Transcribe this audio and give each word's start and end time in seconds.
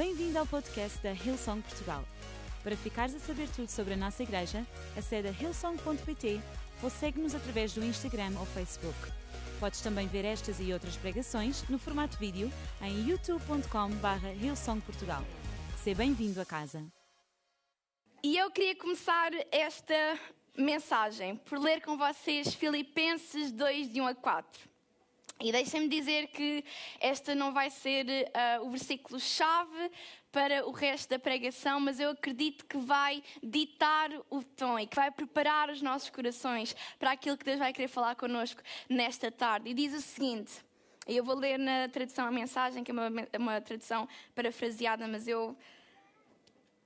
Bem-vindo 0.00 0.38
ao 0.38 0.46
podcast 0.46 0.98
da 1.02 1.12
Hillsong 1.12 1.60
Portugal. 1.60 2.02
Para 2.62 2.74
ficares 2.74 3.14
a 3.14 3.18
saber 3.18 3.46
tudo 3.50 3.68
sobre 3.68 3.92
a 3.92 3.96
nossa 3.98 4.22
igreja, 4.22 4.66
acede 4.96 5.28
a 5.28 5.30
hillsong.pt 5.30 6.40
ou 6.82 6.88
segue-nos 6.88 7.34
através 7.34 7.74
do 7.74 7.84
Instagram 7.84 8.32
ou 8.38 8.46
Facebook. 8.46 8.96
Podes 9.60 9.82
também 9.82 10.06
ver 10.06 10.24
estas 10.24 10.58
e 10.58 10.72
outras 10.72 10.96
pregações 10.96 11.68
no 11.68 11.78
formato 11.78 12.16
vídeo 12.16 12.50
em 12.80 13.10
youtube.com.br 13.10 14.26
hillsongportugal. 14.42 15.22
Seja 15.84 15.98
bem-vindo 15.98 16.40
a 16.40 16.46
casa. 16.46 16.82
E 18.24 18.38
eu 18.38 18.50
queria 18.50 18.76
começar 18.76 19.32
esta 19.52 20.18
mensagem 20.56 21.36
por 21.36 21.58
ler 21.58 21.82
com 21.82 21.98
vocês 21.98 22.54
Filipenses 22.54 23.52
2, 23.52 23.92
de 23.92 24.00
1 24.00 24.06
a 24.06 24.14
4. 24.14 24.69
E 25.40 25.50
deixem-me 25.50 25.88
dizer 25.88 26.26
que 26.28 26.62
esta 27.00 27.34
não 27.34 27.50
vai 27.50 27.70
ser 27.70 28.06
uh, 28.06 28.66
o 28.66 28.70
versículo-chave 28.70 29.90
para 30.30 30.66
o 30.66 30.70
resto 30.70 31.08
da 31.08 31.18
pregação, 31.18 31.80
mas 31.80 31.98
eu 31.98 32.10
acredito 32.10 32.66
que 32.66 32.76
vai 32.76 33.22
ditar 33.42 34.10
o 34.28 34.42
tom 34.42 34.78
e 34.78 34.86
que 34.86 34.94
vai 34.94 35.10
preparar 35.10 35.70
os 35.70 35.80
nossos 35.80 36.10
corações 36.10 36.76
para 36.98 37.12
aquilo 37.12 37.38
que 37.38 37.44
Deus 37.44 37.58
vai 37.58 37.72
querer 37.72 37.88
falar 37.88 38.14
connosco 38.16 38.60
nesta 38.88 39.30
tarde. 39.30 39.70
E 39.70 39.74
diz 39.74 39.94
o 39.94 40.00
seguinte. 40.00 40.52
Eu 41.06 41.24
vou 41.24 41.34
ler 41.34 41.58
na 41.58 41.88
tradução 41.88 42.26
a 42.26 42.30
mensagem, 42.30 42.84
que 42.84 42.90
é 42.90 42.94
uma, 42.94 43.10
uma 43.36 43.60
tradução 43.60 44.06
parafraseada, 44.34 45.08
mas 45.08 45.26
eu 45.26 45.56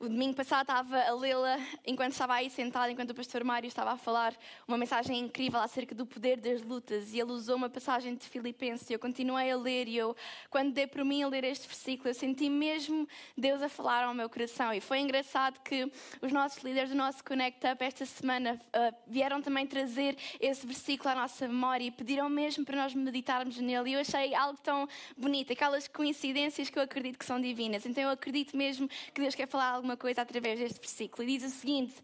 o 0.00 0.08
domingo 0.08 0.34
passado 0.34 0.62
estava 0.62 1.00
a 1.00 1.14
lê-la 1.14 1.56
enquanto 1.86 2.12
estava 2.12 2.34
aí 2.34 2.50
sentada, 2.50 2.90
enquanto 2.90 3.10
o 3.10 3.14
pastor 3.14 3.44
Mário 3.44 3.68
estava 3.68 3.92
a 3.92 3.96
falar 3.96 4.34
uma 4.66 4.76
mensagem 4.76 5.18
incrível 5.18 5.60
acerca 5.60 5.94
do 5.94 6.04
poder 6.04 6.36
das 6.36 6.62
lutas 6.62 7.14
e 7.14 7.20
ele 7.20 7.30
usou 7.30 7.56
uma 7.56 7.70
passagem 7.70 8.14
de 8.14 8.28
Filipenses 8.28 8.90
e 8.90 8.92
eu 8.92 8.98
continuei 8.98 9.50
a 9.50 9.56
ler 9.56 9.86
e 9.86 9.96
eu, 9.96 10.16
quando 10.50 10.72
dei 10.72 10.86
por 10.86 11.04
mim 11.04 11.22
a 11.22 11.28
ler 11.28 11.44
este 11.44 11.68
versículo, 11.68 12.10
eu 12.10 12.14
senti 12.14 12.50
mesmo 12.50 13.08
Deus 13.38 13.62
a 13.62 13.68
falar 13.68 14.04
ao 14.04 14.12
meu 14.12 14.28
coração 14.28 14.74
e 14.74 14.80
foi 14.80 14.98
engraçado 14.98 15.60
que 15.60 15.90
os 16.20 16.32
nossos 16.32 16.62
líderes 16.62 16.90
do 16.90 16.96
nosso 16.96 17.22
Connect 17.24 17.64
Up 17.66 17.84
esta 17.84 18.04
semana 18.04 18.60
uh, 18.76 18.94
vieram 19.06 19.40
também 19.40 19.66
trazer 19.66 20.18
esse 20.40 20.66
versículo 20.66 21.10
à 21.10 21.14
nossa 21.14 21.46
memória 21.46 21.84
e 21.84 21.90
pediram 21.90 22.28
mesmo 22.28 22.64
para 22.64 22.76
nós 22.76 22.94
meditarmos 22.94 23.58
nele 23.58 23.90
e 23.90 23.92
eu 23.94 24.00
achei 24.00 24.34
algo 24.34 24.58
tão 24.60 24.88
bonito, 25.16 25.52
aquelas 25.52 25.86
coincidências 25.86 26.68
que 26.68 26.78
eu 26.78 26.82
acredito 26.82 27.16
que 27.16 27.24
são 27.24 27.40
divinas, 27.40 27.86
então 27.86 28.02
eu 28.02 28.10
acredito 28.10 28.56
mesmo 28.56 28.88
que 29.14 29.20
Deus 29.20 29.34
quer 29.34 29.46
falar 29.46 29.83
alguma 29.84 29.96
coisa 29.98 30.22
através 30.22 30.58
deste 30.58 30.80
versículo. 30.80 31.28
E 31.28 31.38
diz 31.38 31.52
o 31.52 31.54
seguinte: 31.54 31.94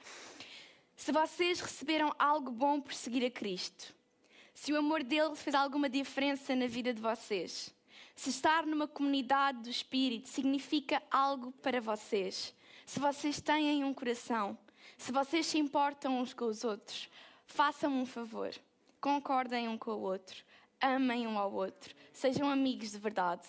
Se 0.94 1.10
vocês 1.10 1.60
receberam 1.60 2.14
algo 2.18 2.50
bom 2.50 2.78
por 2.78 2.92
seguir 2.92 3.24
a 3.24 3.30
Cristo, 3.30 3.94
se 4.52 4.70
o 4.72 4.76
amor 4.76 5.02
dele 5.02 5.34
fez 5.34 5.54
alguma 5.54 5.88
diferença 5.88 6.54
na 6.54 6.66
vida 6.66 6.92
de 6.92 7.00
vocês, 7.00 7.74
se 8.14 8.28
estar 8.28 8.66
numa 8.66 8.86
comunidade 8.86 9.62
do 9.62 9.70
Espírito 9.70 10.28
significa 10.28 11.02
algo 11.10 11.52
para 11.62 11.80
vocês, 11.80 12.54
se 12.84 13.00
vocês 13.00 13.40
têm 13.40 13.82
um 13.82 13.94
coração, 13.94 14.58
se 14.98 15.10
vocês 15.10 15.46
se 15.46 15.58
importam 15.58 16.20
uns 16.20 16.34
com 16.34 16.44
os 16.44 16.64
outros, 16.64 17.08
façam 17.46 17.90
um 17.90 18.04
favor, 18.04 18.54
concordem 19.00 19.68
um 19.68 19.78
com 19.78 19.92
o 19.92 20.02
outro, 20.02 20.44
amem 20.78 21.26
um 21.26 21.38
ao 21.38 21.50
outro, 21.50 21.94
sejam 22.12 22.50
amigos 22.50 22.90
de 22.90 22.98
verdade. 22.98 23.48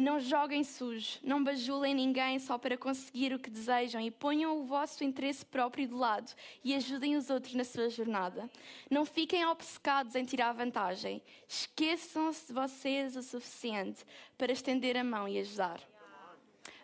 Não 0.00 0.18
joguem 0.18 0.64
sujo, 0.64 1.18
não 1.22 1.44
bajulem 1.44 1.94
ninguém 1.94 2.38
só 2.38 2.56
para 2.56 2.74
conseguir 2.74 3.34
o 3.34 3.38
que 3.38 3.50
desejam 3.50 4.00
e 4.00 4.10
ponham 4.10 4.58
o 4.58 4.64
vosso 4.64 5.04
interesse 5.04 5.44
próprio 5.44 5.86
de 5.86 5.92
lado 5.92 6.32
e 6.64 6.74
ajudem 6.74 7.16
os 7.16 7.28
outros 7.28 7.52
na 7.52 7.64
sua 7.64 7.90
jornada. 7.90 8.48
Não 8.90 9.04
fiquem 9.04 9.44
obcecados 9.44 10.14
em 10.14 10.24
tirar 10.24 10.54
vantagem. 10.54 11.20
Esqueçam-se 11.46 12.46
de 12.46 12.52
vocês 12.54 13.14
o 13.14 13.22
suficiente 13.22 14.02
para 14.38 14.52
estender 14.52 14.96
a 14.96 15.04
mão 15.04 15.28
e 15.28 15.38
ajudar. 15.38 15.78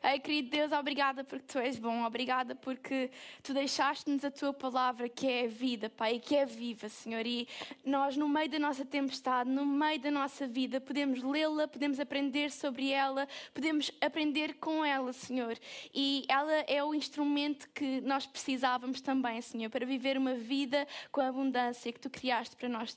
Ei, 0.02 0.20
querido 0.20 0.50
Deus, 0.50 0.70
obrigada 0.70 1.24
porque 1.24 1.46
tu 1.46 1.58
és 1.58 1.78
bom, 1.78 2.04
obrigada 2.04 2.54
porque 2.54 3.10
tu 3.42 3.52
deixaste-nos 3.52 4.24
a 4.24 4.30
tua 4.30 4.52
palavra 4.52 5.08
que 5.08 5.26
é 5.26 5.48
vida, 5.48 5.90
Pai, 5.90 6.14
e 6.14 6.20
que 6.20 6.36
é 6.36 6.46
viva, 6.46 6.88
Senhor. 6.88 7.26
E 7.26 7.48
nós, 7.84 8.16
no 8.16 8.28
meio 8.28 8.48
da 8.48 8.58
nossa 8.58 8.84
tempestade, 8.84 9.50
no 9.50 9.66
meio 9.66 9.98
da 9.98 10.10
nossa 10.10 10.46
vida, 10.46 10.80
podemos 10.80 11.22
lê-la, 11.22 11.66
podemos 11.66 11.98
aprender 11.98 12.52
sobre 12.52 12.90
ela, 12.90 13.26
podemos 13.52 13.90
aprender 14.00 14.54
com 14.54 14.84
ela, 14.84 15.12
Senhor. 15.12 15.58
E 15.92 16.24
ela 16.28 16.54
é 16.68 16.84
o 16.84 16.94
instrumento 16.94 17.68
que 17.70 18.00
nós 18.02 18.26
precisávamos 18.26 19.00
também, 19.00 19.40
Senhor, 19.40 19.70
para 19.70 19.84
viver 19.84 20.16
uma 20.16 20.34
vida 20.34 20.86
com 21.10 21.20
a 21.20 21.28
abundância 21.28 21.92
que 21.92 21.98
tu 21.98 22.08
criaste 22.08 22.54
para 22.54 22.68
nós 22.68 22.96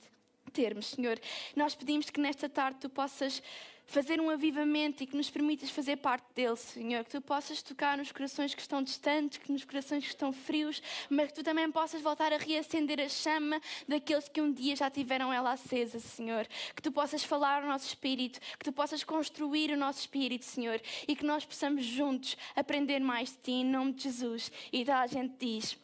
termos, 0.49 0.87
Senhor. 0.87 1.19
Nós 1.55 1.73
pedimos 1.73 2.09
que 2.09 2.19
nesta 2.19 2.47
tarde 2.47 2.79
tu 2.81 2.89
possas 2.89 3.41
fazer 3.89 4.21
um 4.21 4.29
avivamento 4.29 5.03
e 5.03 5.07
que 5.07 5.17
nos 5.17 5.29
permitas 5.29 5.69
fazer 5.71 5.97
parte 5.97 6.25
dele, 6.35 6.55
Senhor. 6.55 7.03
Que 7.03 7.09
tu 7.09 7.21
possas 7.21 7.61
tocar 7.63 7.97
nos 7.97 8.11
corações 8.11 8.53
que 8.53 8.61
estão 8.61 8.83
distantes, 8.83 9.39
que 9.39 9.51
nos 9.51 9.65
corações 9.65 10.03
que 10.03 10.09
estão 10.09 10.31
frios, 10.31 10.81
mas 11.09 11.29
que 11.29 11.33
tu 11.33 11.43
também 11.43 11.69
possas 11.71 12.01
voltar 12.01 12.31
a 12.31 12.37
reacender 12.37 12.99
a 12.99 13.09
chama 13.09 13.59
daqueles 13.87 14.29
que 14.29 14.39
um 14.39 14.53
dia 14.53 14.75
já 14.75 14.89
tiveram 14.91 15.33
ela 15.33 15.53
acesa, 15.53 15.99
Senhor. 15.99 16.47
Que 16.75 16.81
tu 16.81 16.91
possas 16.91 17.23
falar 17.23 17.63
ao 17.63 17.67
nosso 17.67 17.87
espírito, 17.87 18.39
que 18.39 18.65
tu 18.65 18.71
possas 18.71 19.03
construir 19.03 19.71
o 19.71 19.77
nosso 19.77 20.01
espírito, 20.01 20.45
Senhor, 20.45 20.79
e 21.07 21.15
que 21.15 21.25
nós 21.25 21.43
possamos 21.43 21.83
juntos 21.83 22.37
aprender 22.55 22.99
mais 22.99 23.31
de 23.31 23.37
ti, 23.37 23.51
em 23.51 23.65
nome 23.65 23.93
de 23.93 24.03
Jesus. 24.03 24.51
E 24.71 24.85
toda 24.85 24.99
a 24.99 25.07
gente 25.07 25.33
diz. 25.39 25.77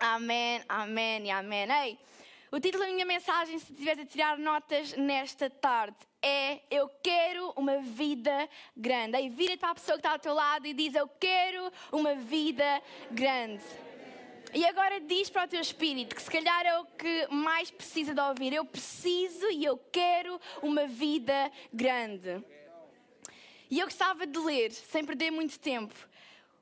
Amém, 0.00 0.62
amém 0.68 1.26
e 1.26 1.30
amém. 1.30 1.66
Ei, 1.70 1.98
o 2.50 2.58
título 2.58 2.84
da 2.84 2.90
minha 2.90 3.04
mensagem, 3.04 3.58
se 3.58 3.72
estiveres 3.72 4.04
a 4.04 4.06
tirar 4.06 4.38
notas 4.38 4.94
nesta 4.96 5.50
tarde, 5.50 5.96
é 6.22 6.60
Eu 6.70 6.88
quero 7.02 7.52
uma 7.56 7.78
vida 7.78 8.48
grande. 8.76 9.16
Aí 9.16 9.28
vira 9.28 9.56
para 9.56 9.70
a 9.70 9.74
pessoa 9.74 9.96
que 9.96 10.00
está 10.00 10.12
ao 10.12 10.18
teu 10.18 10.34
lado 10.34 10.66
e 10.66 10.72
diz: 10.72 10.94
Eu 10.94 11.08
quero 11.08 11.70
uma 11.92 12.14
vida 12.14 12.82
grande. 13.10 13.64
E 14.54 14.64
agora 14.64 14.98
diz 14.98 15.28
para 15.28 15.44
o 15.44 15.48
teu 15.48 15.60
espírito 15.60 16.16
que 16.16 16.22
se 16.22 16.30
calhar 16.30 16.64
é 16.64 16.78
o 16.78 16.84
que 16.86 17.26
mais 17.30 17.70
precisa 17.70 18.14
de 18.14 18.20
ouvir. 18.20 18.54
Eu 18.54 18.64
preciso 18.64 19.50
e 19.50 19.64
eu 19.64 19.76
quero 19.92 20.40
uma 20.62 20.86
vida 20.86 21.52
grande. 21.70 22.42
E 23.70 23.78
eu 23.78 23.86
gostava 23.86 24.26
de 24.26 24.38
ler, 24.38 24.72
sem 24.72 25.04
perder 25.04 25.30
muito 25.30 25.60
tempo, 25.60 25.94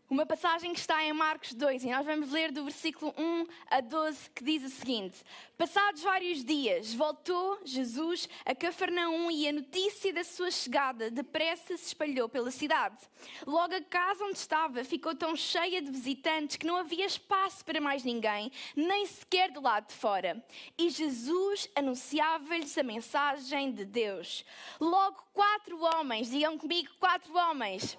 uma 0.08 0.24
passagem 0.24 0.72
que 0.72 0.78
está 0.78 1.02
em 1.02 1.12
Marcos 1.12 1.52
2 1.52 1.82
e 1.82 1.90
nós 1.90 2.06
vamos 2.06 2.30
ler 2.30 2.52
do 2.52 2.62
versículo 2.62 3.12
1 3.18 3.46
a 3.68 3.80
12 3.80 4.30
que 4.30 4.44
diz 4.44 4.62
o 4.62 4.68
seguinte: 4.68 5.24
Passados 5.58 6.02
vários 6.02 6.44
dias, 6.44 6.94
voltou 6.94 7.58
Jesus 7.64 8.28
a 8.44 8.54
Cafarnaum 8.54 9.30
e 9.30 9.48
a 9.48 9.52
notícia 9.52 10.12
da 10.12 10.22
sua 10.22 10.50
chegada 10.50 11.10
depressa 11.10 11.76
se 11.76 11.86
espalhou 11.86 12.28
pela 12.28 12.52
cidade. 12.52 12.96
Logo 13.44 13.74
a 13.74 13.80
casa 13.80 14.24
onde 14.24 14.38
estava 14.38 14.84
ficou 14.84 15.14
tão 15.14 15.34
cheia 15.34 15.82
de 15.82 15.90
visitantes 15.90 16.56
que 16.56 16.66
não 16.66 16.76
havia 16.76 17.06
espaço 17.06 17.64
para 17.64 17.80
mais 17.80 18.04
ninguém, 18.04 18.52
nem 18.76 19.06
sequer 19.06 19.50
do 19.50 19.60
lado 19.60 19.88
de 19.88 19.94
fora. 19.94 20.44
E 20.78 20.88
Jesus 20.88 21.68
anunciava-lhes 21.74 22.78
a 22.78 22.82
mensagem 22.84 23.72
de 23.72 23.84
Deus. 23.84 24.44
Logo 24.80 25.24
quatro 25.32 25.80
homens, 25.82 26.30
digam 26.30 26.56
comigo, 26.56 26.90
quatro 27.00 27.36
homens 27.36 27.98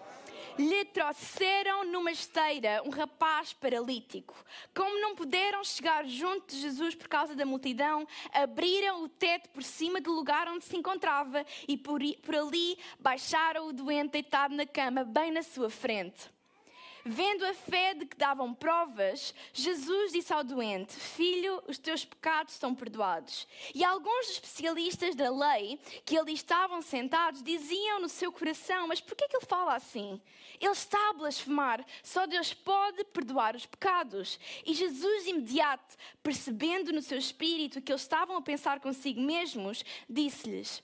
lhe 0.58 0.86
trouxeram 0.86 1.86
numa 1.86 2.12
esteira 2.12 2.82
um 2.86 2.90
rapaz 2.90 3.54
paralítico. 3.54 4.36
Como 4.74 5.00
não 5.00 5.16
puderam 5.16 5.64
chegar 5.64 6.06
junto 6.06 6.54
de 6.54 6.62
Jesus 6.62 6.96
por 6.96 7.08
causa 7.08 7.36
da 7.36 7.46
multidão, 7.46 8.08
abriram 8.34 9.04
o 9.04 9.10
teto 9.10 9.50
por 9.50 9.64
cima 9.64 10.02
do 10.02 10.12
lugar 10.12 10.48
onde 10.48 10.66
se 10.66 10.76
encontrava 10.76 11.46
e 11.68 11.78
por, 11.78 12.02
ali 12.02 12.78
baixaram 13.00 13.68
o 13.68 13.74
doente 13.74 14.12
deitado 14.12 14.56
na 14.56 14.66
cama, 14.66 15.04
bem 15.04 15.32
na 15.32 15.44
sua 15.44 15.70
frente. 15.70 16.37
Vendo 17.10 17.46
a 17.46 17.54
fé 17.54 17.94
de 17.94 18.06
que 18.06 18.18
davam 18.18 18.54
provas, 18.54 19.34
Jesus 19.54 20.12
disse 20.12 20.34
ao 20.34 20.44
doente: 20.44 20.94
Filho, 20.94 21.64
os 21.66 21.78
teus 21.78 22.04
pecados 22.04 22.56
são 22.56 22.76
perdoados. 22.76 23.48
E 23.74 23.82
alguns 23.82 24.32
especialistas 24.32 25.16
da 25.16 25.30
lei 25.30 25.80
que 26.04 26.18
ali 26.18 26.34
estavam 26.34 26.82
sentados 26.82 27.42
diziam 27.42 28.02
no 28.02 28.10
seu 28.10 28.30
coração: 28.30 28.90
Mas 28.90 29.00
por 29.00 29.16
que, 29.16 29.24
é 29.24 29.28
que 29.30 29.38
ele 29.38 29.46
fala 29.46 29.76
assim? 29.76 30.22
Ele 30.60 30.72
está 30.72 31.12
a 31.12 31.14
blasfemar, 31.14 31.86
só 32.04 32.28
Deus 32.28 32.54
pode 32.54 33.02
perdoar 33.06 33.56
os 33.56 33.66
pecados. 33.66 34.38
E 34.66 34.74
Jesus, 34.74 35.28
imediato, 35.28 35.96
percebendo 36.22 36.92
no 36.92 37.02
seu 37.02 37.18
espírito 37.18 37.82
que 37.82 37.94
eles 37.94 38.02
estavam 38.02 38.36
a 38.36 38.42
pensar 38.42 38.82
consigo 38.82 39.22
mesmos, 39.22 39.82
disse-lhes: 40.10 40.84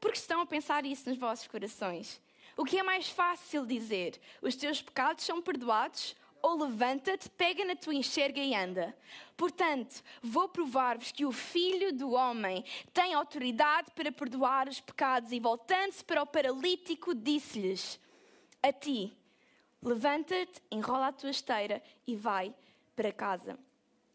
Por 0.00 0.10
que 0.10 0.18
estão 0.18 0.40
a 0.40 0.46
pensar 0.46 0.84
isso 0.84 1.08
nos 1.08 1.16
vossos 1.16 1.46
corações? 1.46 2.20
O 2.60 2.64
que 2.66 2.78
é 2.78 2.82
mais 2.82 3.08
fácil 3.08 3.64
dizer? 3.64 4.20
Os 4.42 4.54
teus 4.54 4.82
pecados 4.82 5.24
são 5.24 5.40
perdoados? 5.40 6.14
Ou 6.42 6.62
levanta-te, 6.62 7.26
pega 7.30 7.64
na 7.64 7.74
tua 7.74 7.94
enxerga 7.94 8.38
e 8.38 8.54
anda. 8.54 8.94
Portanto, 9.34 10.02
vou 10.20 10.46
provar-vos 10.46 11.10
que 11.10 11.24
o 11.24 11.32
Filho 11.32 11.90
do 11.90 12.10
Homem 12.10 12.62
tem 12.92 13.14
autoridade 13.14 13.90
para 13.92 14.12
perdoar 14.12 14.68
os 14.68 14.78
pecados. 14.78 15.32
E 15.32 15.40
voltando-se 15.40 16.04
para 16.04 16.22
o 16.22 16.26
paralítico, 16.26 17.14
disse-lhes: 17.14 17.98
A 18.62 18.70
ti, 18.70 19.10
levanta-te, 19.82 20.60
enrola 20.70 21.06
a 21.06 21.12
tua 21.12 21.30
esteira 21.30 21.82
e 22.06 22.14
vai 22.14 22.54
para 22.94 23.10
casa. 23.10 23.58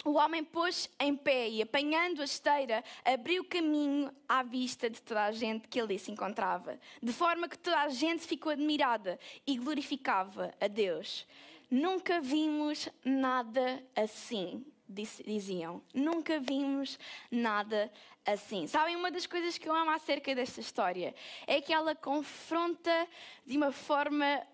O 0.05 0.13
homem 0.13 0.43
pôs 0.43 0.87
em 0.99 1.15
pé 1.15 1.49
e, 1.49 1.63
apanhando 1.63 2.21
a 2.21 2.25
esteira, 2.25 2.83
abriu 3.03 3.43
caminho 3.43 4.13
à 4.29 4.43
vista 4.43 4.87
de 4.87 5.01
toda 5.01 5.25
a 5.25 5.31
gente 5.31 5.67
que 5.67 5.81
ali 5.81 5.97
se 5.97 6.11
encontrava, 6.11 6.79
de 7.01 7.11
forma 7.11 7.49
que 7.49 7.57
toda 7.57 7.81
a 7.81 7.89
gente 7.89 8.25
ficou 8.25 8.51
admirada 8.51 9.19
e 9.47 9.57
glorificava 9.57 10.53
a 10.61 10.67
Deus. 10.67 11.27
Nunca 11.71 12.21
vimos 12.21 12.87
nada 13.03 13.83
assim, 13.95 14.63
diziam. 14.87 15.81
Nunca 15.91 16.39
vimos 16.39 16.99
nada 17.31 17.91
assim. 18.23 18.67
Sabem, 18.67 18.95
uma 18.95 19.09
das 19.09 19.25
coisas 19.25 19.57
que 19.57 19.67
eu 19.67 19.73
amo 19.73 19.89
acerca 19.89 20.35
desta 20.35 20.61
história 20.61 21.15
é 21.47 21.59
que 21.59 21.73
ela 21.73 21.95
confronta 21.95 23.07
de 23.43 23.57
uma 23.57 23.71
forma 23.71 24.45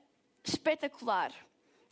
espetacular 0.46 1.34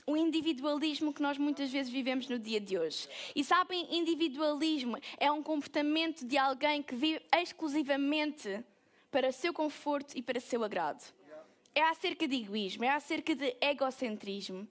o 0.09 0.17
individualismo 0.17 1.13
que 1.13 1.21
nós 1.21 1.37
muitas 1.37 1.71
vezes 1.71 1.91
vivemos 1.91 2.27
no 2.27 2.39
dia 2.39 2.59
de 2.59 2.79
hoje. 2.79 3.07
E 3.35 3.43
sabem, 3.43 3.87
individualismo 3.95 4.97
é 5.19 5.31
um 5.31 5.43
comportamento 5.43 6.25
de 6.25 6.35
alguém 6.35 6.81
que 6.81 6.95
vive 6.95 7.21
exclusivamente 7.31 8.63
para 9.11 9.31
seu 9.31 9.53
conforto 9.53 10.17
e 10.17 10.23
para 10.23 10.39
seu 10.39 10.63
agrado. 10.63 11.03
É 11.75 11.83
acerca 11.83 12.27
de 12.27 12.37
egoísmo, 12.37 12.83
é 12.83 12.89
acerca 12.89 13.35
de 13.35 13.55
egocentrismo. 13.61 14.67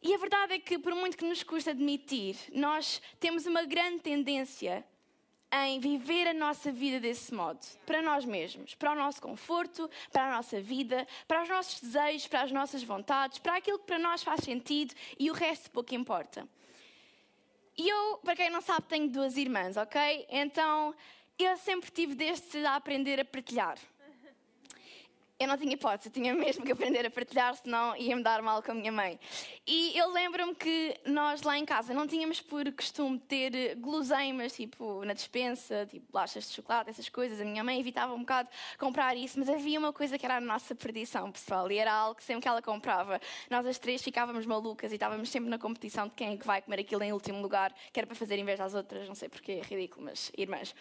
E 0.00 0.14
a 0.14 0.16
verdade 0.16 0.54
é 0.54 0.58
que, 0.60 0.78
por 0.78 0.94
muito 0.94 1.16
que 1.16 1.24
nos 1.24 1.42
custa 1.42 1.72
admitir, 1.72 2.36
nós 2.52 3.02
temos 3.18 3.44
uma 3.44 3.64
grande 3.64 4.02
tendência 4.02 4.84
em 5.52 5.80
viver 5.80 6.28
a 6.28 6.34
nossa 6.34 6.70
vida 6.70 7.00
desse 7.00 7.32
modo, 7.32 7.60
para 7.86 8.02
nós 8.02 8.24
mesmos, 8.24 8.74
para 8.74 8.92
o 8.92 8.94
nosso 8.94 9.20
conforto, 9.20 9.88
para 10.12 10.28
a 10.28 10.36
nossa 10.36 10.60
vida, 10.60 11.06
para 11.26 11.42
os 11.42 11.48
nossos 11.48 11.80
desejos, 11.80 12.28
para 12.28 12.42
as 12.42 12.52
nossas 12.52 12.82
vontades, 12.82 13.38
para 13.38 13.56
aquilo 13.56 13.78
que 13.78 13.86
para 13.86 13.98
nós 13.98 14.22
faz 14.22 14.44
sentido 14.44 14.94
e 15.18 15.30
o 15.30 15.34
resto 15.34 15.70
pouco 15.70 15.94
importa. 15.94 16.46
E 17.76 17.88
eu, 17.88 18.18
para 18.18 18.36
quem 18.36 18.50
não 18.50 18.60
sabe, 18.60 18.86
tenho 18.88 19.08
duas 19.08 19.36
irmãs, 19.36 19.76
ok? 19.76 20.26
Então 20.28 20.94
eu 21.38 21.56
sempre 21.56 21.90
tive 21.90 22.14
desde 22.14 22.66
a 22.66 22.74
aprender 22.74 23.20
a 23.20 23.24
partilhar 23.24 23.78
eu 25.40 25.46
não 25.46 25.56
tinha 25.56 25.72
hipótese, 25.72 26.10
tinha 26.10 26.34
mesmo 26.34 26.64
que 26.64 26.72
aprender 26.72 27.06
a 27.06 27.10
partilhar, 27.10 27.54
senão 27.54 27.96
ia-me 27.96 28.22
dar 28.22 28.42
mal 28.42 28.60
com 28.60 28.72
a 28.72 28.74
minha 28.74 28.90
mãe. 28.90 29.20
E 29.64 29.96
eu 29.96 30.10
lembro-me 30.12 30.52
que 30.52 30.98
nós 31.06 31.42
lá 31.42 31.56
em 31.56 31.64
casa 31.64 31.94
não 31.94 32.08
tínhamos 32.08 32.40
por 32.40 32.70
costume 32.72 33.20
ter 33.20 33.76
guloseimas, 33.76 34.54
tipo, 34.54 35.04
na 35.04 35.12
despensa, 35.12 35.86
tipo, 35.86 36.10
bolachas 36.10 36.48
de 36.48 36.54
chocolate, 36.54 36.90
essas 36.90 37.08
coisas. 37.08 37.40
A 37.40 37.44
minha 37.44 37.62
mãe 37.62 37.78
evitava 37.78 38.14
um 38.14 38.20
bocado 38.20 38.48
comprar 38.78 39.16
isso, 39.16 39.38
mas 39.38 39.48
havia 39.48 39.78
uma 39.78 39.92
coisa 39.92 40.18
que 40.18 40.26
era 40.26 40.38
a 40.38 40.40
nossa 40.40 40.74
perdição, 40.74 41.30
pessoal, 41.30 41.70
e 41.70 41.78
era 41.78 41.92
algo 41.92 42.16
que 42.16 42.24
sempre 42.24 42.42
que 42.42 42.48
ela 42.48 42.60
comprava, 42.60 43.20
nós 43.48 43.64
as 43.64 43.78
três 43.78 44.02
ficávamos 44.02 44.44
malucas 44.44 44.90
e 44.90 44.96
estávamos 44.96 45.28
sempre 45.28 45.48
na 45.48 45.58
competição 45.58 46.08
de 46.08 46.16
quem 46.16 46.32
é 46.32 46.36
que 46.36 46.46
vai 46.46 46.60
comer 46.60 46.80
aquilo 46.80 47.04
em 47.04 47.12
último 47.12 47.40
lugar, 47.40 47.72
que 47.92 48.00
era 48.00 48.06
para 48.08 48.16
fazer 48.16 48.38
inveja 48.38 48.64
às 48.64 48.74
outras, 48.74 49.06
não 49.06 49.14
sei 49.14 49.28
porquê, 49.28 49.52
é 49.52 49.62
ridículo, 49.62 50.06
mas 50.06 50.32
irmãs. 50.36 50.74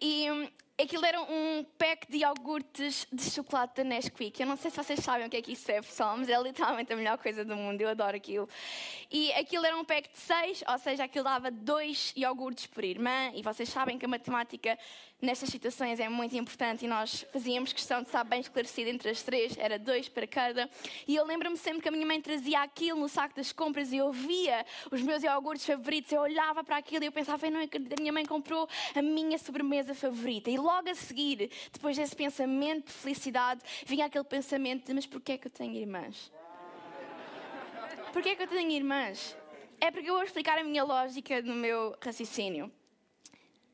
E 0.00 0.30
hum, 0.30 0.48
Aquilo 0.80 1.04
era 1.04 1.20
um 1.20 1.64
pack 1.76 2.08
de 2.08 2.18
iogurtes 2.18 3.04
de 3.12 3.28
chocolate 3.28 3.78
da 3.78 3.84
Nesquik. 3.84 4.40
Eu 4.40 4.46
não 4.46 4.56
sei 4.56 4.70
se 4.70 4.76
vocês 4.76 5.00
sabem 5.00 5.26
o 5.26 5.28
que 5.28 5.36
é 5.36 5.42
que 5.42 5.50
isso 5.50 5.68
é, 5.72 5.82
pessoal, 5.82 6.16
mas 6.16 6.28
é 6.28 6.40
literalmente 6.40 6.92
a 6.92 6.96
melhor 6.96 7.18
coisa 7.18 7.44
do 7.44 7.56
mundo. 7.56 7.80
Eu 7.80 7.88
adoro 7.88 8.16
aquilo. 8.16 8.48
E 9.10 9.32
aquilo 9.32 9.66
era 9.66 9.76
um 9.76 9.84
pack 9.84 10.08
de 10.08 10.18
seis, 10.20 10.62
ou 10.68 10.78
seja, 10.78 11.02
aquilo 11.02 11.24
dava 11.24 11.50
dois 11.50 12.12
iogurtes 12.16 12.68
por 12.68 12.84
irmã. 12.84 13.32
E 13.34 13.42
vocês 13.42 13.68
sabem 13.68 13.98
que 13.98 14.04
a 14.04 14.08
matemática 14.08 14.78
nestas 15.20 15.48
situações 15.48 15.98
é 15.98 16.08
muito 16.08 16.36
importante 16.36 16.84
e 16.84 16.88
nós 16.88 17.26
fazíamos 17.32 17.72
questão 17.72 18.00
de 18.00 18.08
estar 18.08 18.22
bem 18.22 18.40
esclarecido 18.40 18.88
entre 18.88 19.10
as 19.10 19.22
três, 19.22 19.56
era 19.58 19.78
dois 19.78 20.08
para 20.08 20.26
cada. 20.26 20.70
E 21.06 21.16
eu 21.16 21.24
lembro-me 21.24 21.56
sempre 21.56 21.82
que 21.82 21.88
a 21.88 21.90
minha 21.90 22.06
mãe 22.06 22.20
trazia 22.20 22.62
aquilo 22.62 23.00
no 23.00 23.08
saco 23.08 23.34
das 23.34 23.52
compras 23.52 23.92
e 23.92 23.96
eu 23.96 24.12
via 24.12 24.64
os 24.90 25.02
meus 25.02 25.22
iogurtes 25.22 25.66
favoritos, 25.66 26.12
eu 26.12 26.20
olhava 26.20 26.62
para 26.62 26.76
aquilo 26.76 27.04
e 27.04 27.06
eu 27.06 27.12
pensava, 27.12 27.46
eu 27.46 27.50
não 27.50 27.62
acredito, 27.62 27.92
a 27.92 28.00
minha 28.00 28.12
mãe 28.12 28.24
comprou 28.24 28.68
a 28.94 29.02
minha 29.02 29.38
sobremesa 29.38 29.94
favorita. 29.94 30.50
E 30.50 30.56
logo 30.56 30.88
a 30.88 30.94
seguir, 30.94 31.50
depois 31.72 31.96
desse 31.96 32.14
pensamento 32.14 32.86
de 32.86 32.92
felicidade, 32.92 33.60
vinha 33.86 34.06
aquele 34.06 34.24
pensamento 34.24 34.86
de, 34.86 34.94
mas 34.94 35.06
porquê 35.06 35.32
é 35.32 35.38
que 35.38 35.48
eu 35.48 35.50
tenho 35.50 35.74
irmãs? 35.74 36.30
Porquê 38.12 38.30
é 38.30 38.36
que 38.36 38.42
eu 38.42 38.48
tenho 38.48 38.70
irmãs? 38.70 39.36
É 39.80 39.90
porque 39.90 40.08
eu 40.08 40.14
vou 40.14 40.22
explicar 40.22 40.58
a 40.58 40.64
minha 40.64 40.82
lógica 40.82 41.42
no 41.42 41.54
meu 41.54 41.96
raciocínio. 42.00 42.72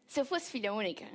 Se 0.06 0.20
eu 0.20 0.24
fosse 0.24 0.50
filha 0.50 0.72
única, 0.72 1.06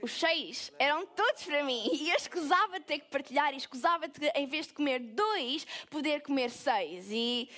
os 0.00 0.12
seis 0.12 0.72
eram 0.78 1.06
todos 1.06 1.42
para 1.44 1.62
mim. 1.64 1.90
E 1.92 2.10
eu 2.10 2.16
escusava 2.16 2.78
de 2.78 2.86
ter 2.86 2.98
que 3.00 3.10
partilhar, 3.10 3.52
e 3.52 3.56
escusava 3.56 4.08
de, 4.08 4.26
em 4.34 4.46
vez 4.46 4.66
de 4.66 4.74
comer 4.74 5.00
dois, 5.00 5.66
poder 5.90 6.22
comer 6.22 6.50
seis. 6.50 7.08
E 7.10 7.48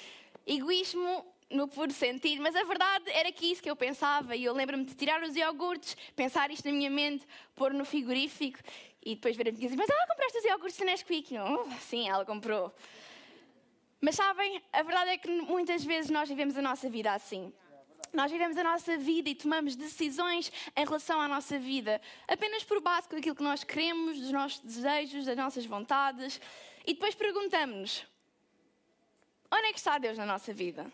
egoísmo 0.46 1.24
no 1.50 1.66
puro 1.66 1.92
sentido, 1.92 2.42
mas 2.42 2.54
a 2.54 2.62
verdade 2.62 3.10
era 3.10 3.30
que 3.32 3.50
isso 3.50 3.62
que 3.62 3.70
eu 3.70 3.76
pensava. 3.76 4.36
E 4.36 4.44
eu 4.44 4.52
lembro-me 4.54 4.84
de 4.84 4.94
tirar 4.94 5.22
os 5.22 5.34
iogurtes, 5.34 5.96
pensar 6.14 6.50
isto 6.50 6.66
na 6.66 6.72
minha 6.72 6.90
mente, 6.90 7.26
pôr 7.54 7.72
no 7.74 7.84
frigorífico 7.84 8.58
e 9.04 9.14
depois 9.14 9.36
ver 9.36 9.48
a 9.48 9.52
minha 9.52 9.70
Mas 9.76 9.88
ela 9.88 10.06
compraste 10.06 10.38
os 10.38 10.44
iogurtes 10.44 10.78
da 10.78 10.84
Nesquik? 10.84 11.36
Oh, 11.38 11.68
sim, 11.80 12.08
ela 12.08 12.24
comprou. 12.24 12.72
Mas 14.00 14.14
sabem, 14.14 14.62
a 14.72 14.82
verdade 14.82 15.10
é 15.10 15.18
que 15.18 15.28
muitas 15.28 15.84
vezes 15.84 16.10
nós 16.10 16.28
vivemos 16.28 16.56
a 16.56 16.62
nossa 16.62 16.88
vida 16.88 17.12
assim. 17.12 17.52
Nós 18.12 18.30
vivemos 18.30 18.56
a 18.56 18.64
nossa 18.64 18.96
vida 18.96 19.30
e 19.30 19.34
tomamos 19.34 19.76
decisões 19.76 20.50
em 20.76 20.84
relação 20.84 21.20
à 21.20 21.28
nossa 21.28 21.58
vida 21.58 22.00
apenas 22.26 22.64
por 22.64 22.80
base 22.80 23.08
daquilo 23.08 23.36
que 23.36 23.42
nós 23.42 23.62
queremos, 23.62 24.18
dos 24.18 24.32
nossos 24.32 24.58
desejos, 24.60 25.26
das 25.26 25.36
nossas 25.36 25.64
vontades. 25.64 26.40
E 26.86 26.94
depois 26.94 27.14
perguntamos-nos: 27.14 28.04
onde 29.50 29.66
é 29.66 29.72
que 29.72 29.78
está 29.78 29.98
Deus 29.98 30.18
na 30.18 30.26
nossa 30.26 30.52
vida? 30.52 30.90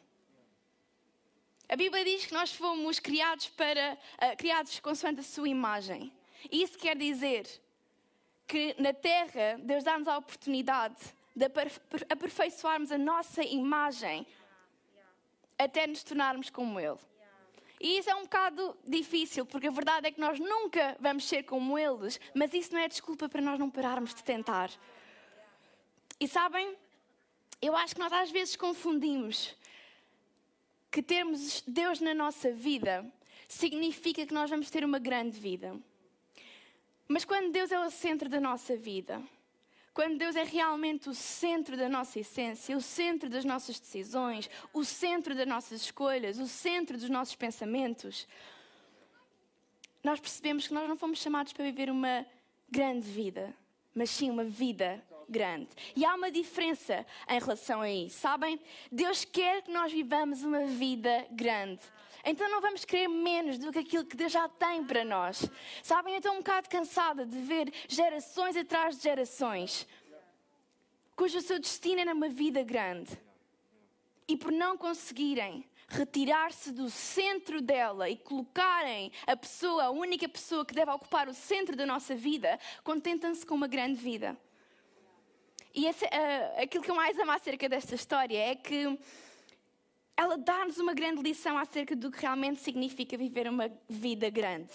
A 1.69 1.75
Bíblia 1.75 2.05
diz 2.05 2.27
que 2.27 2.35
nós 2.35 2.53
fomos 2.53 3.01
criados 3.01 3.49
para 3.49 3.95
uh, 3.95 4.37
criados 4.37 4.79
consoante 4.79 5.21
a 5.21 5.25
sua 5.25 5.49
imagem. 5.49 6.13
E 6.51 6.63
isso 6.63 6.79
quer 6.79 6.97
dizer 6.97 7.49
que 8.47 8.77
na 8.79 8.93
Terra 8.93 9.59
Deus 9.59 9.83
dá-nos 9.83 10.07
a 10.07 10.19
oportunidade 10.19 10.97
de 11.35 11.45
aperfeiçoarmos 12.09 12.93
a 12.93 12.99
nossa 12.99 13.43
imagem 13.43 14.27
até 15.59 15.87
nos 15.87 16.03
tornarmos 16.03 16.51
como 16.51 16.79
Ele. 16.79 16.99
E 17.81 17.99
isso 17.99 18.09
é 18.09 18.15
um 18.15 18.23
bocado 18.23 18.77
difícil, 18.87 19.45
porque 19.45 19.69
a 19.69 19.71
verdade 19.71 20.07
é 20.09 20.11
que 20.11 20.21
nós 20.21 20.39
nunca 20.39 20.97
vamos 20.99 21.29
ser 21.29 21.43
como 21.43 21.79
eles, 21.79 22.19
mas 22.35 22.53
isso 22.55 22.73
não 22.73 22.81
é 22.81 22.89
desculpa 22.89 23.29
para 23.29 23.43
nós 23.43 23.59
não 23.59 23.69
pararmos 23.69 24.15
de 24.15 24.25
tentar. 24.25 24.71
E 26.19 26.27
sabem, 26.27 26.75
eu 27.61 27.77
acho 27.77 27.95
que 27.95 28.01
nós 28.01 28.13
às 28.13 28.31
vezes 28.31 28.57
confundimos 28.57 29.55
que 30.91 31.03
termos 31.03 31.63
Deus 31.67 32.01
na 32.01 32.15
nossa 32.15 32.51
vida 32.51 33.05
significa 33.47 34.25
que 34.27 34.33
nós 34.33 34.49
vamos 34.49 34.71
ter 34.71 34.83
uma 34.83 34.99
grande 34.99 35.39
vida. 35.39 35.79
Mas 37.07 37.25
quando 37.25 37.53
Deus 37.53 37.71
é 37.71 37.79
o 37.79 37.91
centro 37.91 38.29
da 38.29 38.41
nossa 38.41 38.75
vida, 38.77 39.23
quando 39.97 40.19
Deus 40.19 40.37
é 40.37 40.45
realmente 40.45 41.09
o 41.09 41.15
centro 41.15 41.75
da 41.75 41.89
nossa 41.89 42.21
essência, 42.21 42.77
o 42.77 42.83
centro 42.83 43.31
das 43.31 43.47
nossas 43.47 43.81
decisões, 43.81 44.51
o 44.75 44.85
centro 44.85 45.35
das 45.35 45.47
nossas 45.47 45.81
escolhas, 45.81 46.39
o 46.39 46.47
centro 46.47 46.99
dos 46.99 47.09
nossos 47.09 47.35
pensamentos, 47.35 48.29
nós 50.05 50.21
percebemos 50.21 50.69
que 50.69 50.75
nós 50.75 50.87
não 50.87 50.99
fomos 50.99 51.19
chamados 51.19 51.55
para 51.55 51.65
viver 51.65 51.89
uma 51.89 52.27
grande 52.71 53.09
vida, 53.11 53.57
mas 53.95 54.11
sim 54.11 54.29
uma 54.29 54.45
vida 54.45 55.03
grande. 55.29 55.69
E 55.95 56.05
há 56.05 56.15
uma 56.15 56.31
diferença 56.31 57.07
em 57.29 57.39
relação 57.39 57.81
a 57.81 57.91
isso, 57.91 58.19
sabem? 58.19 58.61
Deus 58.91 59.25
quer 59.25 59.63
que 59.63 59.71
nós 59.71 59.93
vivamos 59.93 60.43
uma 60.43 60.67
vida 60.67 61.27
grande. 61.31 61.81
Então 62.25 62.51
não 62.51 62.61
vamos 62.61 62.85
querer 62.85 63.09
menos 63.09 63.59
do 63.59 63.73
que 63.73 63.79
aquilo 63.79 64.05
que 64.05 64.17
Deus 64.17 64.33
já 64.33 64.49
tem 64.49 64.85
para 64.85 65.05
nós. 65.05 65.49
Sabem, 65.83 66.15
eu 66.15 66.19
estou 66.19 66.33
um 66.33 66.39
bocado 66.39 66.69
cansada 66.69 67.25
de 67.25 67.39
ver 67.39 67.73
gerações 67.89 68.57
atrás 68.57 68.97
de 68.97 69.03
gerações 69.03 69.87
cujo 71.17 71.41
seu 71.41 71.59
destino 71.59 72.01
era 72.03 72.13
uma 72.13 72.29
vida 72.29 72.63
grande. 72.63 73.19
E 74.29 74.37
por 74.37 74.53
não 74.53 74.77
conseguirem 74.77 75.65
retirar-se 75.89 76.73
do 76.73 76.91
centro 76.91 77.63
dela 77.63 78.11
e 78.11 78.17
colocarem 78.17 79.11
a 79.27 79.37
pessoa, 79.37 79.85
a 79.85 79.91
única 79.91 80.29
pessoa 80.29 80.65
que 80.65 80.75
deve 80.75 80.91
ocupar 80.91 81.29
o 81.29 81.35
centro 81.35 81.75
da 81.75 81.87
nossa 81.87 82.15
vida, 82.15 82.59
contentam-se 82.85 83.47
com 83.47 83.55
uma 83.55 83.69
grande 83.69 83.95
vida. 83.95 84.37
E 85.77 85.85
esse, 85.85 86.07
uh, 86.07 86.63
aquilo 86.63 86.83
que 86.83 86.91
eu 86.91 86.95
mais 86.95 87.19
amo 87.19 87.33
acerca 87.33 87.69
desta 87.69 87.95
história 87.95 88.39
é 88.39 88.55
que 88.55 88.99
ela 90.17 90.39
dá-nos 90.39 90.79
uma 90.79 90.95
grande 90.95 91.21
lição 91.21 91.59
acerca 91.59 91.95
do 91.95 92.11
que 92.11 92.23
realmente 92.23 92.61
significa 92.61 93.19
viver 93.19 93.47
uma 93.47 93.71
vida 93.87 94.31
grande. 94.31 94.73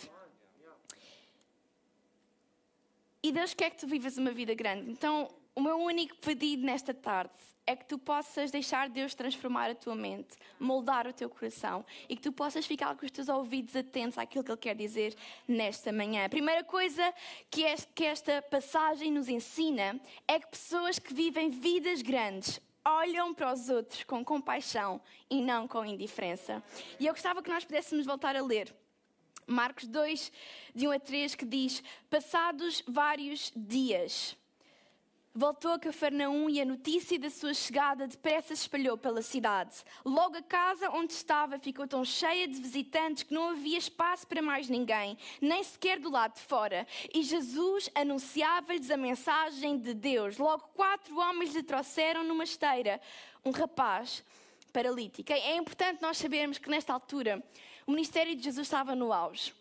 E 3.23 3.31
Deus 3.31 3.55
quer 3.55 3.71
que 3.71 3.77
tu 3.77 3.87
vivas 3.87 4.15
uma 4.17 4.31
vida 4.31 4.53
grande. 4.53 4.91
Então, 4.91 5.27
o 5.55 5.61
meu 5.61 5.77
único 5.77 6.15
pedido 6.17 6.63
nesta 6.63 6.93
tarde 6.93 7.33
é 7.65 7.75
que 7.75 7.85
tu 7.85 7.97
possas 7.97 8.51
deixar 8.51 8.89
Deus 8.89 9.13
transformar 9.13 9.69
a 9.69 9.75
tua 9.75 9.95
mente, 9.95 10.35
moldar 10.59 11.07
o 11.07 11.13
teu 11.13 11.29
coração 11.29 11.85
e 12.09 12.15
que 12.15 12.21
tu 12.21 12.31
possas 12.31 12.65
ficar 12.65 12.95
com 12.95 13.05
os 13.05 13.11
teus 13.11 13.29
ouvidos 13.29 13.75
atentos 13.75 14.17
àquilo 14.17 14.43
que 14.43 14.51
Ele 14.51 14.57
quer 14.57 14.75
dizer 14.75 15.15
nesta 15.47 15.91
manhã. 15.91 16.25
A 16.25 16.29
primeira 16.29 16.63
coisa 16.63 17.13
que 17.49 17.63
esta 18.03 18.41
passagem 18.41 19.11
nos 19.11 19.29
ensina 19.29 19.99
é 20.27 20.39
que 20.39 20.47
pessoas 20.47 20.97
que 20.97 21.13
vivem 21.13 21.49
vidas 21.49 22.01
grandes 22.01 22.59
olham 22.83 23.33
para 23.33 23.53
os 23.53 23.69
outros 23.69 24.03
com 24.03 24.25
compaixão 24.25 24.99
e 25.29 25.41
não 25.41 25.67
com 25.67 25.85
indiferença. 25.85 26.63
E 26.99 27.05
eu 27.05 27.13
gostava 27.13 27.43
que 27.43 27.49
nós 27.49 27.63
pudéssemos 27.63 28.05
voltar 28.05 28.35
a 28.35 28.41
ler. 28.41 28.73
Marcos 29.45 29.87
2, 29.87 30.31
de 30.73 30.87
1 30.87 30.91
a 30.91 30.99
3, 30.99 31.35
que 31.35 31.45
diz: 31.45 31.83
Passados 32.09 32.83
vários 32.87 33.51
dias, 33.55 34.35
Voltou 35.33 35.71
a 35.71 35.79
Cafarnaum 35.79 36.49
e 36.49 36.59
a 36.59 36.65
notícia 36.65 37.17
da 37.17 37.29
sua 37.29 37.53
chegada 37.53 38.05
depressa 38.05 38.51
espalhou 38.51 38.97
pela 38.97 39.21
cidade. 39.21 39.77
Logo 40.03 40.35
a 40.35 40.41
casa 40.41 40.89
onde 40.89 41.13
estava 41.13 41.57
ficou 41.57 41.87
tão 41.87 42.03
cheia 42.03 42.45
de 42.49 42.59
visitantes 42.59 43.23
que 43.23 43.33
não 43.33 43.51
havia 43.51 43.77
espaço 43.77 44.27
para 44.27 44.41
mais 44.41 44.67
ninguém, 44.67 45.17
nem 45.39 45.63
sequer 45.63 46.01
do 46.01 46.11
lado 46.11 46.33
de 46.33 46.41
fora. 46.41 46.85
E 47.13 47.23
Jesus 47.23 47.89
anunciava-lhes 47.95 48.91
a 48.91 48.97
mensagem 48.97 49.79
de 49.79 49.93
Deus. 49.93 50.37
Logo 50.37 50.67
quatro 50.73 51.17
homens 51.17 51.55
lhe 51.55 51.63
trouxeram 51.63 52.25
numa 52.25 52.43
esteira 52.43 52.99
um 53.45 53.51
rapaz 53.51 54.25
paralítico. 54.73 55.31
É 55.31 55.55
importante 55.55 56.01
nós 56.01 56.17
sabermos 56.17 56.57
que 56.57 56.69
nesta 56.69 56.91
altura 56.91 57.41
o 57.87 57.91
ministério 57.91 58.35
de 58.35 58.43
Jesus 58.43 58.67
estava 58.67 58.95
no 58.95 59.13
auge. 59.13 59.53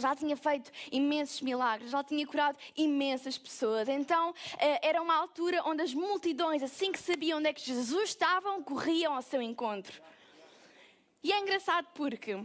Já 0.00 0.16
tinha 0.16 0.36
feito 0.36 0.70
imensos 0.90 1.40
milagres, 1.40 1.90
já 1.90 2.02
tinha 2.02 2.26
curado 2.26 2.56
imensas 2.76 3.36
pessoas. 3.36 3.88
Então 3.88 4.34
eh, 4.58 4.88
era 4.88 5.02
uma 5.02 5.14
altura 5.14 5.62
onde 5.64 5.82
as 5.82 5.92
multidões, 5.92 6.62
assim 6.62 6.92
que 6.92 6.98
sabiam 6.98 7.38
onde 7.38 7.48
é 7.48 7.52
que 7.52 7.60
Jesus 7.60 8.10
estava, 8.10 8.50
corriam 8.62 9.14
ao 9.14 9.22
seu 9.22 9.42
encontro. 9.42 10.00
E 11.22 11.32
é 11.32 11.38
engraçado 11.38 11.86
porque 11.94 12.42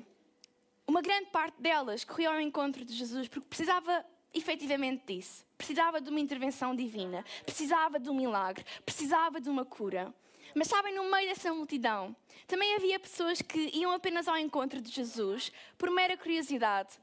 uma 0.86 1.01
grande 1.01 1.30
parte 1.32 1.62
delas 1.62 2.04
corria 2.04 2.30
ao 2.30 2.39
encontro 2.39 2.86
de 2.86 2.94
Jesus 2.94 3.27
porque 3.27 3.48
precisava 3.48 4.06
efetivamente 4.34 5.04
disso. 5.06 5.46
Precisava 5.58 6.00
de 6.00 6.10
uma 6.10 6.20
intervenção 6.20 6.75
divina, 6.75 7.25
precisava 7.46 8.00
de 8.00 8.10
um 8.10 8.13
milagre, 8.13 8.63
precisava 8.86 9.42
de 9.42 9.50
uma 9.50 9.66
cura. 9.66 10.13
Mas 10.54 10.68
sabem, 10.68 10.94
no 10.94 11.10
meio 11.12 11.27
dessa 11.27 11.54
multidão, 11.54 12.16
também 12.48 12.75
havia 12.75 13.00
pessoas 13.00 13.42
que 13.42 13.70
iam 13.74 13.92
apenas 13.92 14.27
ao 14.27 14.38
encontro 14.38 14.82
de 14.82 14.92
Jesus 14.92 15.51
por 15.77 15.89
mera 15.92 16.16
curiosidade 16.16 16.98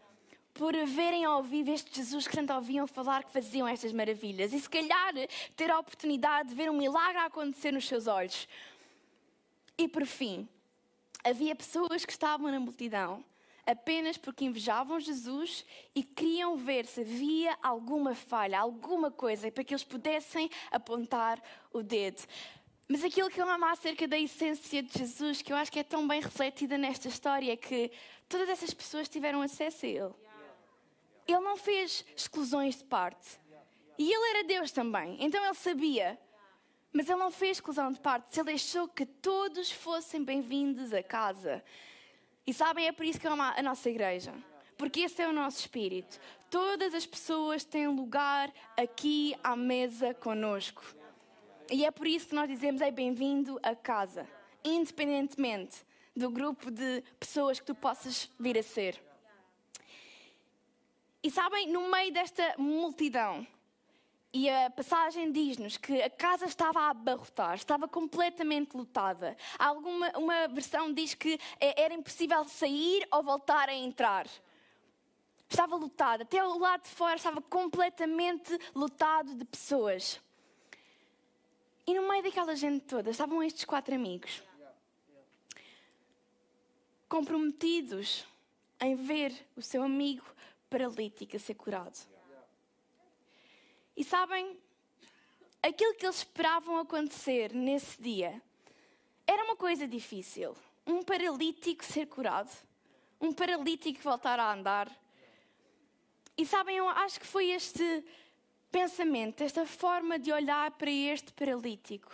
por 0.55 0.73
verem 0.87 1.25
ao 1.25 1.43
vivo 1.43 1.73
este 1.73 1.97
Jesus 1.97 2.29
que 2.29 2.37
tanto 2.37 2.53
ouviam 2.53 2.87
falar 2.87 3.25
que 3.25 3.33
faziam 3.33 3.67
estas 3.67 3.93
maravilhas 3.93 4.53
e 4.53 4.61
se 4.61 4.71
calhar 4.71 5.13
ter 5.57 5.71
a 5.71 5.79
oportunidade 5.81 6.51
de 6.51 6.55
ver 6.55 6.71
um 6.71 6.79
milagre 6.79 7.19
acontecer 7.19 7.73
nos 7.73 7.87
seus 7.87 8.07
olhos. 8.07 8.49
E 9.77 9.89
por 9.89 10.07
fim, 10.07 10.49
havia 11.25 11.57
pessoas 11.57 12.05
que 12.05 12.13
estavam 12.13 12.51
na 12.53 12.61
multidão 12.61 13.25
apenas 13.67 14.17
porque 14.17 14.45
invejavam 14.45 15.01
Jesus 15.01 15.65
e 15.95 16.03
queriam 16.03 16.57
ver 16.57 16.87
se 16.87 17.01
havia 17.01 17.57
alguma 17.63 18.15
falha, 18.15 18.61
alguma 18.61 19.11
coisa 19.11 19.51
para 19.51 19.65
que 19.65 19.73
eles 19.73 19.85
pudessem 19.85 20.51
apontar 20.71 21.43
o 21.73 21.83
dedo. 21.83 22.23
Mas 22.87 23.03
aquilo 23.03 23.31
que 23.31 23.41
eu 23.41 23.49
amo 23.49 23.65
acerca 23.65 24.07
da 24.07 24.19
essência 24.19 24.83
de 24.83 24.99
Jesus, 24.99 25.41
que 25.41 25.53
eu 25.53 25.57
acho 25.57 25.73
que 25.73 25.79
é 25.79 25.83
tão 25.83 26.07
bem 26.07 26.21
refletida 26.21 26.77
nesta 26.77 27.09
história, 27.09 27.53
é 27.53 27.57
que 27.57 27.91
todas 28.29 28.49
essas 28.49 28.75
pessoas 28.75 29.09
tiveram 29.09 29.41
acesso 29.41 29.87
a 29.87 29.89
Ele. 29.89 30.24
Ele 31.27 31.41
não 31.41 31.57
fez 31.57 32.05
exclusões 32.17 32.77
de 32.77 32.85
parte. 32.85 33.41
E 33.99 34.13
ele 34.13 34.31
era 34.31 34.45
Deus 34.45 34.73
também, 34.73 35.17
então 35.21 35.45
ele 35.45 35.55
sabia. 35.55 36.19
Mas 36.93 37.09
ele 37.09 37.19
não 37.19 37.31
fez 37.31 37.59
exclusão 37.59 37.91
de 37.91 38.01
parte, 38.01 38.39
ele 38.39 38.47
deixou 38.47 38.87
que 38.87 39.05
todos 39.05 39.71
fossem 39.71 40.23
bem-vindos 40.23 40.93
a 40.93 41.03
casa. 41.03 41.63
E 42.47 42.53
sabem, 42.53 42.87
é 42.87 42.93
por 42.93 43.05
isso 43.05 43.19
que 43.19 43.27
é 43.27 43.31
a 43.31 43.63
nossa 43.63 43.89
igreja. 43.89 44.35
Porque 44.77 45.01
esse 45.01 45.23
é 45.23 45.29
o 45.29 45.33
nosso 45.33 45.61
espírito. 45.61 46.21
Todas 46.51 46.95
as 46.95 47.07
pessoas 47.07 47.65
têm 47.65 47.89
lugar 47.89 48.53
aqui 48.77 49.35
à 49.43 49.57
mesa 49.57 50.15
conosco. 50.15 50.85
E 51.71 51.85
é 51.85 51.91
por 51.91 52.07
isso 52.07 52.29
que 52.29 52.35
nós 52.35 52.49
dizemos: 52.49 52.81
é 52.81 52.91
bem-vindo 52.91 53.59
a 53.63 53.75
casa, 53.75 54.29
independentemente 54.63 55.85
do 56.17 56.31
grupo 56.31 56.71
de 56.71 57.03
pessoas 57.19 57.59
que 57.59 57.67
tu 57.67 57.75
possas 57.75 58.31
vir 58.39 58.59
a 58.59 58.63
ser. 58.63 59.01
E 61.25 61.31
sabem, 61.31 61.73
no 61.73 61.91
meio 61.91 62.13
desta 62.13 62.55
multidão, 62.59 63.47
e 64.31 64.47
a 64.51 64.69
passagem 64.69 65.33
diz-nos 65.33 65.79
que 65.79 66.03
a 66.03 66.11
casa 66.11 66.45
estava 66.45 66.81
a 66.81 66.91
abarrotar, 66.91 67.55
estava 67.55 67.89
completamente 67.89 68.77
lotada. 68.77 69.35
Alguma 69.59 70.11
uma 70.19 70.47
versão 70.49 70.93
diz 70.93 71.15
que 71.15 71.41
é, 71.59 71.83
era 71.83 71.95
impossível 71.95 72.45
sair 72.45 73.09
ou 73.11 73.23
voltar 73.23 73.71
a 73.71 73.75
entrar. 73.75 74.27
Estava 75.49 75.77
lotada, 75.77 76.25
até 76.25 76.45
o 76.45 76.59
lado 76.59 76.83
de 76.83 76.91
fora 76.91 77.17
estava 77.17 77.41
completamente 77.41 78.59
lotado 78.75 79.35
de 79.35 79.47
pessoas. 79.47 80.21
E 81.87 81.95
no 81.95 82.07
meio 82.07 82.23
daquela 82.23 82.55
gente 82.55 82.85
toda 82.85 83.09
estavam 83.11 83.43
estes 83.43 83.65
quatro 83.65 83.95
amigos, 83.95 84.43
comprometidos 87.09 88.27
em 88.79 88.95
ver 88.95 89.33
o 89.57 89.63
seu 89.63 89.83
amigo 89.83 90.34
paralítico 90.75 91.37
a 91.37 91.39
ser 91.39 91.55
curado. 91.55 91.97
E 93.97 94.03
sabem, 94.03 94.59
aquilo 95.63 95.95
que 95.95 96.05
eles 96.05 96.17
esperavam 96.17 96.79
acontecer 96.79 97.55
nesse 97.55 98.03
dia 98.03 98.43
era 99.25 99.45
uma 99.45 99.55
coisa 99.55 99.87
difícil. 99.87 100.57
Um 100.85 101.05
paralítico 101.05 101.85
ser 101.85 102.07
curado, 102.07 102.51
um 103.21 103.33
paralítico 103.33 104.03
voltar 104.03 104.41
a 104.41 104.53
andar. 104.53 104.91
E 106.37 106.45
sabem, 106.45 106.79
eu 106.79 106.89
acho 106.89 107.21
que 107.21 107.27
foi 107.27 107.51
este 107.51 108.05
pensamento, 108.73 109.43
esta 109.43 109.65
forma 109.65 110.19
de 110.19 110.33
olhar 110.33 110.73
para 110.73 110.91
este 110.91 111.33
paralítico, 111.35 112.11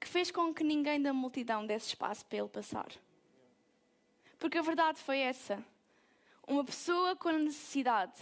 que 0.00 0.08
fez 0.08 0.32
com 0.32 0.52
que 0.52 0.64
ninguém 0.64 1.00
da 1.00 1.12
multidão 1.12 1.64
desse 1.64 1.90
espaço 1.90 2.26
para 2.26 2.38
ele 2.38 2.48
passar. 2.48 2.88
Porque 4.36 4.58
a 4.58 4.62
verdade 4.62 4.98
foi 5.00 5.20
essa 5.20 5.64
uma 6.46 6.64
pessoa 6.64 7.16
com 7.16 7.30
necessidade 7.30 8.12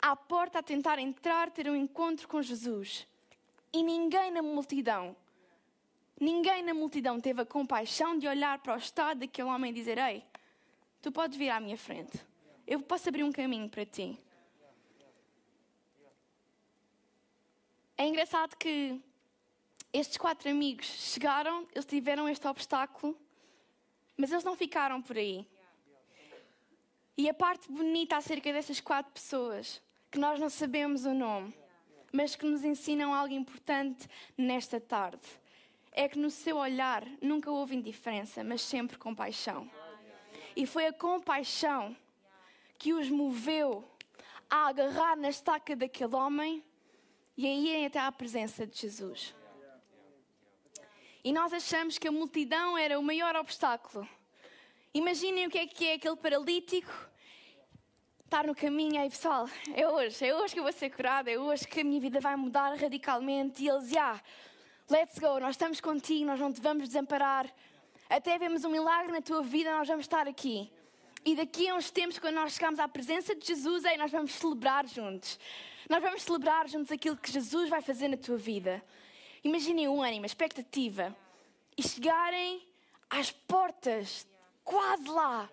à 0.00 0.16
porta 0.16 0.60
a 0.60 0.62
tentar 0.62 0.98
entrar, 0.98 1.50
ter 1.50 1.68
um 1.68 1.76
encontro 1.76 2.26
com 2.26 2.40
Jesus. 2.40 3.06
E 3.72 3.82
ninguém 3.82 4.30
na 4.30 4.42
multidão, 4.42 5.14
ninguém 6.18 6.62
na 6.62 6.74
multidão 6.74 7.20
teve 7.20 7.42
a 7.42 7.46
compaixão 7.46 8.18
de 8.18 8.26
olhar 8.26 8.58
para 8.58 8.74
o 8.74 8.78
estado 8.78 9.20
daquele 9.20 9.48
homem 9.48 9.70
e 9.70 9.74
dizer: 9.74 9.98
Ei, 9.98 10.24
tu 11.00 11.12
podes 11.12 11.36
vir 11.36 11.50
à 11.50 11.60
minha 11.60 11.76
frente. 11.76 12.18
Eu 12.66 12.80
posso 12.80 13.08
abrir 13.08 13.24
um 13.24 13.32
caminho 13.32 13.68
para 13.68 13.84
ti. 13.84 14.18
É 17.96 18.06
engraçado 18.06 18.56
que 18.56 18.98
estes 19.92 20.16
quatro 20.16 20.48
amigos 20.48 20.86
chegaram, 20.86 21.66
eles 21.74 21.84
tiveram 21.84 22.28
este 22.28 22.46
obstáculo, 22.46 23.16
mas 24.16 24.32
eles 24.32 24.42
não 24.42 24.56
ficaram 24.56 25.02
por 25.02 25.18
aí. 25.18 25.46
E 27.20 27.28
a 27.28 27.34
parte 27.34 27.70
bonita 27.70 28.16
acerca 28.16 28.50
dessas 28.50 28.80
quatro 28.80 29.12
pessoas, 29.12 29.82
que 30.10 30.18
nós 30.18 30.40
não 30.40 30.48
sabemos 30.48 31.04
o 31.04 31.12
nome, 31.12 31.54
mas 32.10 32.34
que 32.34 32.46
nos 32.46 32.64
ensinam 32.64 33.12
algo 33.12 33.34
importante 33.34 34.08
nesta 34.38 34.80
tarde, 34.80 35.20
é 35.92 36.08
que 36.08 36.18
no 36.18 36.30
seu 36.30 36.56
olhar 36.56 37.06
nunca 37.20 37.50
houve 37.50 37.76
indiferença, 37.76 38.42
mas 38.42 38.62
sempre 38.62 38.96
compaixão. 38.96 39.70
E 40.56 40.64
foi 40.64 40.86
a 40.86 40.94
compaixão 40.94 41.94
que 42.78 42.94
os 42.94 43.10
moveu 43.10 43.86
a 44.48 44.68
agarrar 44.68 45.14
na 45.14 45.28
estaca 45.28 45.76
daquele 45.76 46.14
homem 46.14 46.64
e 47.36 47.46
a 47.46 47.52
irem 47.52 47.84
até 47.84 47.98
à 47.98 48.10
presença 48.10 48.66
de 48.66 48.78
Jesus. 48.78 49.34
E 51.22 51.34
nós 51.34 51.52
achamos 51.52 51.98
que 51.98 52.08
a 52.08 52.12
multidão 52.12 52.78
era 52.78 52.98
o 52.98 53.02
maior 53.02 53.36
obstáculo. 53.36 54.08
Imaginem 54.94 55.48
o 55.48 55.50
que 55.50 55.58
é 55.58 55.66
que 55.66 55.84
é 55.84 55.92
aquele 55.92 56.16
paralítico 56.16 57.09
estar 58.30 58.46
no 58.46 58.54
caminho, 58.54 59.00
aí 59.00 59.10
pessoal, 59.10 59.50
é 59.74 59.88
hoje, 59.88 60.24
é 60.24 60.32
hoje 60.32 60.54
que 60.54 60.60
eu 60.60 60.62
vou 60.62 60.72
ser 60.72 60.88
curada, 60.88 61.28
é 61.28 61.36
hoje 61.36 61.66
que 61.66 61.80
a 61.80 61.84
minha 61.84 62.00
vida 62.00 62.20
vai 62.20 62.36
mudar 62.36 62.76
radicalmente. 62.76 63.64
E 63.64 63.68
eles, 63.68 63.88
já, 63.88 64.12
yeah, 64.12 64.22
let's 64.88 65.18
go, 65.18 65.40
nós 65.40 65.54
estamos 65.56 65.80
contigo, 65.80 66.26
nós 66.26 66.38
não 66.38 66.52
te 66.52 66.60
vamos 66.60 66.86
desamparar. 66.86 67.52
Até 68.08 68.38
vemos 68.38 68.64
um 68.64 68.70
milagre 68.70 69.10
na 69.10 69.20
tua 69.20 69.42
vida, 69.42 69.76
nós 69.76 69.88
vamos 69.88 70.04
estar 70.04 70.28
aqui. 70.28 70.70
E 71.24 71.34
daqui 71.34 71.68
a 71.68 71.74
uns 71.74 71.90
tempos, 71.90 72.20
quando 72.20 72.36
nós 72.36 72.52
chegarmos 72.52 72.78
à 72.78 72.86
presença 72.86 73.34
de 73.34 73.44
Jesus, 73.44 73.84
aí 73.84 73.96
nós 73.96 74.12
vamos 74.12 74.30
celebrar 74.30 74.86
juntos. 74.86 75.36
Nós 75.88 76.00
vamos 76.00 76.22
celebrar 76.22 76.68
juntos 76.68 76.92
aquilo 76.92 77.16
que 77.16 77.32
Jesus 77.32 77.68
vai 77.68 77.82
fazer 77.82 78.06
na 78.06 78.16
tua 78.16 78.36
vida. 78.36 78.80
Imaginem 79.42 79.88
um 79.88 80.00
ânimo, 80.00 80.24
expectativa. 80.24 81.16
E 81.76 81.82
chegarem 81.82 82.62
às 83.10 83.32
portas, 83.32 84.24
quase 84.62 85.08
lá, 85.08 85.50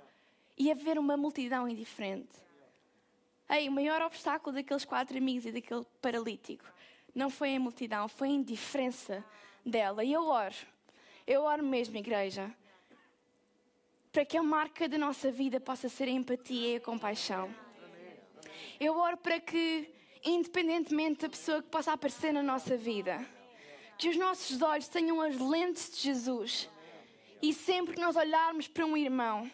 e 0.55 0.71
haver 0.71 0.99
uma 0.99 1.17
multidão 1.17 1.67
indiferente. 1.67 2.46
Ei, 3.49 3.69
o 3.69 3.71
maior 3.71 4.01
obstáculo 4.01 4.55
daqueles 4.55 4.83
quatro 4.83 5.17
amigos 5.17 5.45
e 5.45 5.51
daquele 5.51 5.85
paralítico 6.01 6.65
não 7.15 7.29
foi 7.29 7.55
a 7.55 7.59
multidão, 7.59 8.07
foi 8.07 8.27
a 8.27 8.31
indiferença 8.31 9.25
dela. 9.65 10.03
E 10.03 10.13
eu 10.13 10.27
oro, 10.27 10.55
eu 11.25 11.43
oro 11.43 11.63
mesmo, 11.63 11.97
igreja, 11.97 12.53
para 14.11 14.25
que 14.25 14.37
a 14.37 14.43
marca 14.43 14.87
da 14.87 14.97
nossa 14.97 15.31
vida 15.31 15.59
possa 15.59 15.89
ser 15.89 16.05
a 16.05 16.11
empatia 16.11 16.73
e 16.73 16.75
a 16.75 16.81
compaixão. 16.81 17.53
Eu 18.79 18.97
oro 18.97 19.17
para 19.17 19.39
que, 19.39 19.89
independentemente 20.23 21.21
da 21.21 21.29
pessoa 21.29 21.61
que 21.61 21.69
possa 21.69 21.93
aparecer 21.93 22.31
na 22.31 22.43
nossa 22.43 22.77
vida, 22.77 23.25
que 23.97 24.09
os 24.09 24.17
nossos 24.17 24.61
olhos 24.61 24.87
tenham 24.87 25.19
as 25.21 25.37
lentes 25.39 25.89
de 25.89 26.03
Jesus 26.03 26.69
e 27.41 27.53
sempre 27.53 27.95
que 27.95 28.01
nós 28.01 28.15
olharmos 28.15 28.67
para 28.67 28.85
um 28.85 28.95
irmão, 28.95 29.49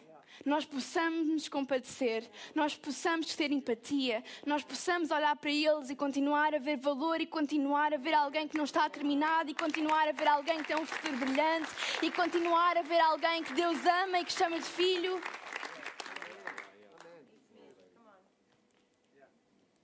nós 0.46 0.66
possamos 0.66 1.28
nos 1.28 1.48
compadecer, 1.48 2.30
nós 2.54 2.76
possamos 2.76 3.36
ter 3.36 3.52
empatia, 3.52 4.24
nós 4.46 4.64
possamos 4.64 5.12
olhar 5.12 5.36
para 5.36 5.52
eles 5.52 5.90
e 5.90 5.96
continuar 5.96 6.54
a 6.54 6.60
ver 6.60 6.78
valor 6.78 7.22
e 7.22 7.26
continuar 7.26 7.94
a 7.94 7.98
ver 7.98 8.14
alguém 8.14 8.48
que 8.48 8.58
não 8.58 8.66
está 8.66 8.90
terminado 8.90 9.50
e 9.50 9.54
continuar 9.54 10.08
a 10.08 10.12
ver 10.12 10.28
alguém 10.28 10.58
que 10.60 10.68
tem 10.68 10.78
um 10.78 10.86
futuro 10.86 11.18
brilhante 11.18 11.70
e 12.02 12.12
continuar 12.12 12.78
a 12.78 12.82
ver 12.82 13.00
alguém 13.00 13.44
que 13.44 13.54
Deus 13.54 13.78
ama 13.86 14.20
e 14.20 14.26
que 14.26 14.34
chama 14.34 14.60
de 14.60 14.66
filho. 14.66 15.22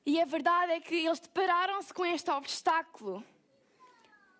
E 0.06 0.20
a 0.20 0.26
verdade 0.26 0.72
é 0.72 0.80
que 0.80 0.96
eles 0.96 1.20
depararam-se 1.20 1.94
com 1.94 2.04
este 2.04 2.32
obstáculo. 2.32 3.24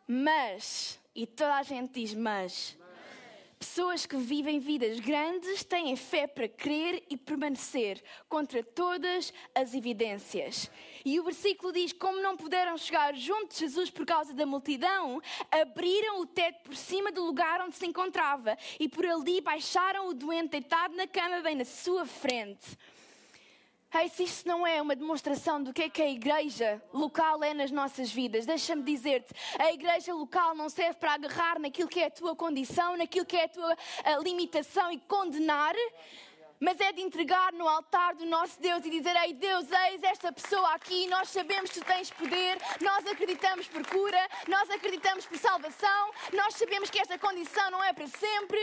Mas, 0.08 1.00
e 1.14 1.28
toda 1.28 1.58
a 1.58 1.62
gente 1.62 1.94
diz 1.94 2.16
mas, 2.16 2.79
Pessoas 3.60 4.06
que 4.06 4.16
vivem 4.16 4.58
vidas 4.58 5.02
grandes 5.02 5.66
têm 5.66 5.94
fé 5.98 6.26
para 6.26 6.48
crer 6.48 7.04
e 7.10 7.18
permanecer 7.18 8.02
contra 8.30 8.64
todas 8.64 9.34
as 9.54 9.74
evidências. 9.74 10.72
E 11.04 11.20
o 11.20 11.24
versículo 11.24 11.74
diz: 11.74 11.92
Como 11.92 12.22
não 12.22 12.38
puderam 12.38 12.78
chegar 12.78 13.14
junto 13.16 13.54
de 13.54 13.60
Jesus 13.60 13.90
por 13.90 14.06
causa 14.06 14.34
da 14.34 14.46
multidão, 14.46 15.22
abriram 15.52 16.22
o 16.22 16.26
teto 16.26 16.64
por 16.64 16.76
cima 16.76 17.12
do 17.12 17.26
lugar 17.26 17.60
onde 17.60 17.76
se 17.76 17.86
encontrava 17.86 18.58
e 18.80 18.88
por 18.88 19.06
ali 19.06 19.42
baixaram 19.42 20.08
o 20.08 20.14
doente 20.14 20.52
deitado 20.52 20.96
na 20.96 21.06
cama, 21.06 21.42
bem 21.42 21.56
na 21.56 21.66
sua 21.66 22.06
frente. 22.06 22.78
Ei, 23.92 24.08
se 24.08 24.24
isto 24.24 24.48
não 24.48 24.68
é 24.68 24.80
uma 24.80 24.96
demonstração 24.96 25.64
do 25.64 25.74
que 25.74 25.82
é 25.82 25.90
que 25.90 26.02
a 26.02 26.08
igreja 26.08 26.80
local 26.94 27.44
é 27.44 27.56
nas 27.56 27.72
nossas 27.72 28.12
vidas, 28.12 28.46
deixa-me 28.46 28.84
dizer-te: 28.84 29.34
a 29.58 29.72
igreja 29.72 30.14
local 30.14 30.54
não 30.54 30.70
serve 30.70 31.00
para 31.00 31.14
agarrar 31.14 31.58
naquilo 31.60 31.90
que 31.90 32.00
é 32.00 32.06
a 32.06 32.12
tua 32.12 32.36
condição, 32.36 32.96
naquilo 32.96 33.26
que 33.26 33.36
é 33.36 33.46
a 33.46 33.50
tua 33.50 33.76
a 34.06 34.18
limitação 34.20 34.92
e 34.92 35.00
condenar, 35.00 35.74
mas 36.60 36.80
é 36.80 36.92
de 36.92 37.02
entregar 37.02 37.52
no 37.54 37.68
altar 37.68 38.14
do 38.14 38.28
nosso 38.28 38.62
Deus 38.62 38.86
e 38.86 38.92
dizer: 38.92 39.16
Ei, 39.24 39.34
Deus, 39.34 39.66
eis 39.72 40.04
esta 40.04 40.32
pessoa 40.32 40.72
aqui, 40.76 41.08
nós 41.08 41.30
sabemos 41.30 41.72
que 41.72 41.80
tu 41.80 41.86
tens 41.88 42.12
poder, 42.12 42.60
nós 42.82 43.08
acreditamos 43.08 43.68
por 43.68 43.84
cura, 43.88 44.30
nós 44.48 44.70
acreditamos 44.70 45.26
por 45.26 45.38
salvação, 45.40 46.12
nós 46.34 46.54
sabemos 46.54 46.92
que 46.92 47.00
esta 47.00 47.18
condição 47.18 47.72
não 47.72 47.84
é 47.84 47.92
para 47.92 48.06
sempre. 48.06 48.60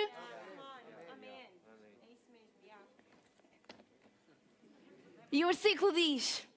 E 5.36 5.44
o 5.44 5.48
versículo 5.48 5.92
diz: 5.92 6.48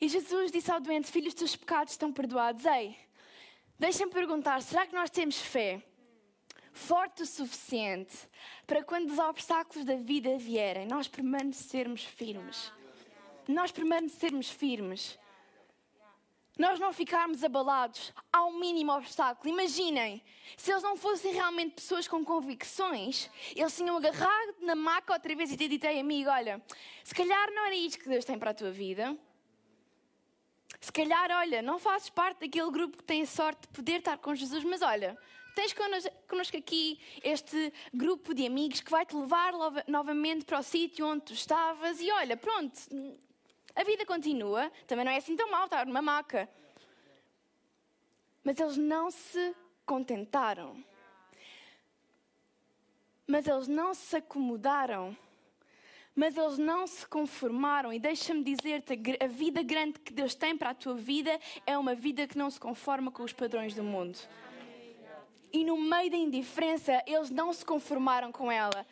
E 0.00 0.08
Jesus 0.08 0.50
disse 0.50 0.68
ao 0.68 0.80
doente: 0.80 1.12
Filho, 1.12 1.28
os 1.28 1.34
teus 1.34 1.54
pecados 1.54 1.92
estão 1.92 2.12
perdoados. 2.12 2.64
Ei, 2.64 2.98
deixem-me 3.78 4.12
perguntar: 4.12 4.60
será 4.62 4.84
que 4.84 4.96
nós 4.96 5.10
temos 5.10 5.38
fé 5.38 5.80
forte 6.72 7.22
o 7.22 7.26
suficiente 7.26 8.16
para 8.66 8.82
quando 8.82 9.10
os 9.12 9.18
obstáculos 9.20 9.84
da 9.84 9.94
vida 9.94 10.36
vierem, 10.38 10.88
nós 10.88 11.06
permanecermos 11.06 12.02
firmes? 12.02 12.72
Nós 13.46 13.70
permanecermos 13.70 14.50
firmes 14.50 15.16
nós 16.58 16.80
não 16.80 16.92
ficarmos 16.92 17.44
abalados 17.44 18.12
ao 18.32 18.52
mínimo 18.52 18.92
obstáculo. 18.92 19.48
Imaginem, 19.48 20.20
se 20.56 20.72
eles 20.72 20.82
não 20.82 20.96
fossem 20.96 21.32
realmente 21.32 21.76
pessoas 21.76 22.08
com 22.08 22.24
convicções, 22.24 23.30
eles 23.54 23.76
tinham 23.76 23.96
agarrado 23.96 24.56
na 24.60 24.74
maca 24.74 25.12
outra 25.12 25.34
vez 25.36 25.52
e 25.52 25.56
te 25.56 25.68
dito, 25.68 25.86
amigo, 25.86 26.28
olha, 26.28 26.60
se 27.04 27.14
calhar 27.14 27.50
não 27.52 27.66
era 27.66 27.76
isto 27.76 28.00
que 28.00 28.08
Deus 28.08 28.24
tem 28.24 28.36
para 28.36 28.50
a 28.50 28.54
tua 28.54 28.72
vida. 28.72 29.16
Se 30.80 30.92
calhar, 30.92 31.30
olha, 31.30 31.62
não 31.62 31.78
fazes 31.78 32.10
parte 32.10 32.40
daquele 32.40 32.70
grupo 32.70 32.98
que 32.98 33.04
tem 33.04 33.22
a 33.22 33.26
sorte 33.26 33.62
de 33.62 33.68
poder 33.68 33.98
estar 33.98 34.18
com 34.18 34.34
Jesus, 34.34 34.62
mas 34.64 34.82
olha, 34.82 35.16
tens 35.54 35.72
connosco 36.28 36.56
aqui 36.56 37.00
este 37.22 37.72
grupo 37.92 38.34
de 38.34 38.46
amigos 38.46 38.80
que 38.80 38.90
vai 38.90 39.04
te 39.06 39.16
levar 39.16 39.52
novamente 39.86 40.44
para 40.44 40.58
o 40.58 40.62
sítio 40.62 41.06
onde 41.06 41.22
tu 41.22 41.32
estavas 41.32 42.00
e 42.00 42.10
olha, 42.12 42.36
pronto, 42.36 42.78
a 43.78 43.84
vida 43.84 44.04
continua, 44.04 44.72
também 44.88 45.04
não 45.04 45.12
é 45.12 45.18
assim 45.18 45.36
tão 45.36 45.48
mal 45.52 45.66
estar 45.66 45.86
numa 45.86 46.02
maca. 46.02 46.48
Mas 48.42 48.58
eles 48.58 48.76
não 48.76 49.08
se 49.08 49.54
contentaram. 49.86 50.84
Mas 53.24 53.46
eles 53.46 53.68
não 53.68 53.94
se 53.94 54.16
acomodaram. 54.16 55.16
Mas 56.12 56.36
eles 56.36 56.58
não 56.58 56.88
se 56.88 57.06
conformaram. 57.06 57.92
E 57.92 58.00
deixa-me 58.00 58.42
dizer-te: 58.42 58.94
a 59.22 59.28
vida 59.28 59.62
grande 59.62 60.00
que 60.00 60.12
Deus 60.12 60.34
tem 60.34 60.58
para 60.58 60.70
a 60.70 60.74
tua 60.74 60.96
vida 60.96 61.38
é 61.64 61.78
uma 61.78 61.94
vida 61.94 62.26
que 62.26 62.36
não 62.36 62.50
se 62.50 62.58
conforma 62.58 63.12
com 63.12 63.22
os 63.22 63.32
padrões 63.32 63.76
do 63.76 63.84
mundo. 63.84 64.18
E 65.52 65.64
no 65.64 65.80
meio 65.80 66.10
da 66.10 66.16
indiferença, 66.16 67.00
eles 67.06 67.30
não 67.30 67.52
se 67.52 67.64
conformaram 67.64 68.32
com 68.32 68.50
ela 68.50 68.84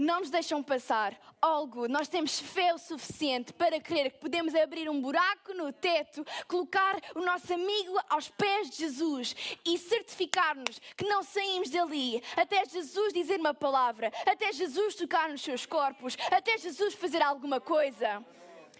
não 0.00 0.20
nos 0.20 0.30
deixam 0.30 0.62
passar 0.62 1.14
algo. 1.40 1.88
Nós 1.88 2.08
temos 2.08 2.38
fé 2.38 2.74
o 2.74 2.78
suficiente 2.78 3.52
para 3.52 3.80
crer 3.80 4.10
que 4.10 4.18
podemos 4.18 4.54
abrir 4.54 4.88
um 4.88 5.00
buraco 5.00 5.54
no 5.54 5.72
teto, 5.72 6.24
colocar 6.46 7.00
o 7.14 7.20
nosso 7.20 7.52
amigo 7.52 7.98
aos 8.08 8.28
pés 8.28 8.70
de 8.70 8.76
Jesus 8.76 9.34
e 9.64 9.78
certificar-nos 9.78 10.78
que 10.96 11.04
não 11.04 11.22
saímos 11.22 11.70
dali 11.70 12.22
até 12.36 12.64
Jesus 12.66 13.12
dizer 13.12 13.40
uma 13.40 13.54
palavra, 13.54 14.12
até 14.26 14.52
Jesus 14.52 14.94
tocar 14.94 15.28
nos 15.28 15.42
seus 15.42 15.64
corpos, 15.64 16.16
até 16.30 16.58
Jesus 16.58 16.94
fazer 16.94 17.22
alguma 17.22 17.60
coisa. 17.60 18.24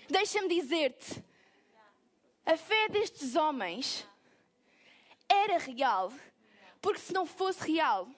Deixa-me 0.08 0.48
dizer-te, 0.48 1.22
a 2.44 2.56
fé 2.56 2.88
destes 2.88 3.36
homens 3.36 4.06
era 5.28 5.58
real, 5.58 6.12
porque 6.80 6.98
se 6.98 7.12
não 7.12 7.24
fosse 7.24 7.70
real, 7.70 8.08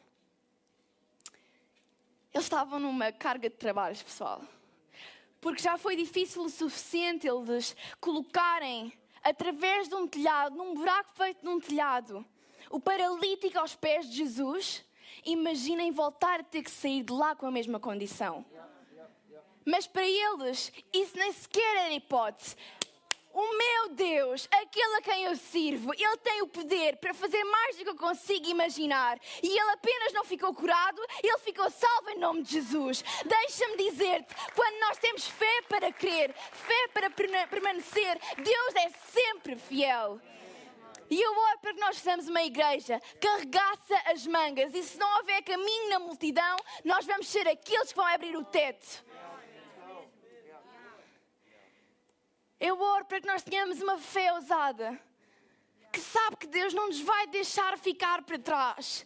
eles 2.33 2.47
estavam 2.47 2.79
numa 2.79 3.13
carga 3.13 3.49
de 3.49 3.57
trabalhos, 3.57 4.03
pessoal. 4.03 4.43
Porque 5.41 5.63
já 5.63 5.77
foi 5.77 5.97
difícil 5.97 6.43
o 6.43 6.49
suficiente 6.49 7.27
eles 7.27 7.77
colocarem 8.01 8.93
através 9.23 9.89
de 9.89 9.95
um 9.95 10.07
telhado, 10.07 10.57
num 10.57 10.75
buraco 10.75 11.11
feito 11.15 11.45
num 11.45 11.61
telhado, 11.61 12.25
o 12.71 12.81
paralítico 12.81 13.59
aos 13.59 13.75
pés 13.75 14.09
de 14.09 14.17
Jesus. 14.19 14.85
Imaginem 15.25 15.93
voltar 15.93 16.41
a 16.41 16.43
ter 16.43 16.63
que 16.63 16.71
sair 16.71 17.03
de 17.03 17.13
lá 17.13 17.37
com 17.37 17.47
a 17.47 17.51
mesma 17.51 17.79
condição. 17.79 18.45
Mas 19.65 19.87
para 19.87 20.07
eles, 20.07 20.73
isso 20.93 21.17
nem 21.17 21.33
sequer 21.33 21.77
era 21.77 21.95
hipótese. 21.95 22.57
O 23.35 23.57
meu 23.57 23.89
Deus, 23.95 24.47
aquele 24.51 24.97
a 24.97 25.01
quem 25.01 25.25
eu 25.25 25.37
sirvo, 25.37 25.95
ele 25.95 26.17
tem 26.19 26.43
o 26.43 26.49
poder 26.49 26.97
para 26.97 27.15
fazer 27.15 27.43
mais 27.45 27.77
do 27.77 27.85
que 27.85 27.91
eu 27.91 27.97
consigo 27.97 28.47
imaginar. 28.47 29.19
E 29.43 29.49
ele 29.49 29.71
apenas 29.71 30.13
não 30.13 30.23
ficou 30.23 30.55
curado, 30.55 31.01
ele 31.23 31.39
ficou 31.39 31.71
salvo 31.71 32.11
em 32.11 32.19
nome 32.19 32.43
de 32.43 32.53
Jesus. 32.53 33.03
Deixa-me 33.25 33.77
dizer-te, 33.91 34.35
quando 34.55 34.79
nós 34.81 34.99
temos 34.99 35.27
fé 35.27 35.63
para 35.67 35.91
crer, 35.91 36.35
fé 36.35 36.89
para 36.93 37.09
permanecer, 37.11 38.21
Deus 38.37 38.75
é 38.75 38.91
sempre 39.11 39.57
fiel. 39.57 40.21
E 41.09 41.21
eu 41.21 41.31
oro 41.31 41.59
para 41.61 41.75
que 41.75 41.81
nós 41.81 41.97
sejamos 41.97 42.29
uma 42.29 42.43
igreja 42.43 43.01
que 43.21 43.29
arregaça 43.29 43.95
as 44.07 44.27
mangas. 44.27 44.75
E 44.75 44.83
se 44.83 44.99
não 44.99 45.19
houver 45.19 45.43
caminho 45.43 45.91
na 45.91 45.99
multidão, 45.99 46.57
nós 46.85 47.05
vamos 47.05 47.29
ser 47.29 47.47
aqueles 47.49 47.91
que 47.91 47.97
vão 47.97 48.07
abrir 48.07 48.37
o 48.37 48.45
teto. 48.45 49.05
Eu 52.65 52.81
oro 52.81 53.05
para 53.07 53.21
que 53.21 53.27
nós 53.27 53.43
tenhamos 53.43 53.83
uma 53.83 53.99
fé 53.99 54.33
ousada, 54.35 54.97
que 55.93 55.99
sabe 55.99 56.37
que 56.37 56.47
Deus 56.47 56.73
não 56.73 56.87
nos 56.87 57.01
vai 57.01 57.27
deixar 57.27 57.77
ficar 57.77 58.23
para 58.23 58.39
trás. 58.39 59.05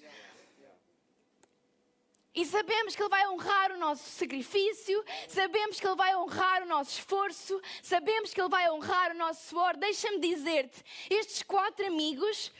E 2.35 2.45
sabemos 2.45 2.95
que 2.95 3.01
Ele 3.03 3.09
vai 3.09 3.27
honrar 3.31 3.73
o 3.73 3.79
nosso 3.79 4.11
sacrifício, 4.11 5.03
sabemos 5.27 5.81
que 5.81 5.87
Ele 5.87 5.97
vai 5.97 6.15
honrar 6.15 6.65
o 6.65 6.67
nosso 6.67 6.99
esforço, 6.99 7.59
sabemos 7.83 8.35
que 8.35 8.39
Ele 8.39 8.51
vai 8.51 8.71
honrar 8.71 9.13
o 9.13 9.19
nosso 9.19 9.49
suor. 9.49 9.75
Deixa-me 9.75 10.19
dizer-te, 10.19 10.85
estes 11.09 11.43
quatro 11.43 11.87
amigos 11.87 12.53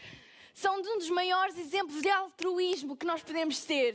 são 0.55 0.79
um 0.79 0.83
dos 0.83 1.11
maiores 1.11 1.59
exemplos 1.59 2.01
de 2.01 2.09
altruísmo 2.09 2.97
que 2.97 3.05
nós 3.05 3.23
podemos 3.23 3.63
ter. 3.67 3.95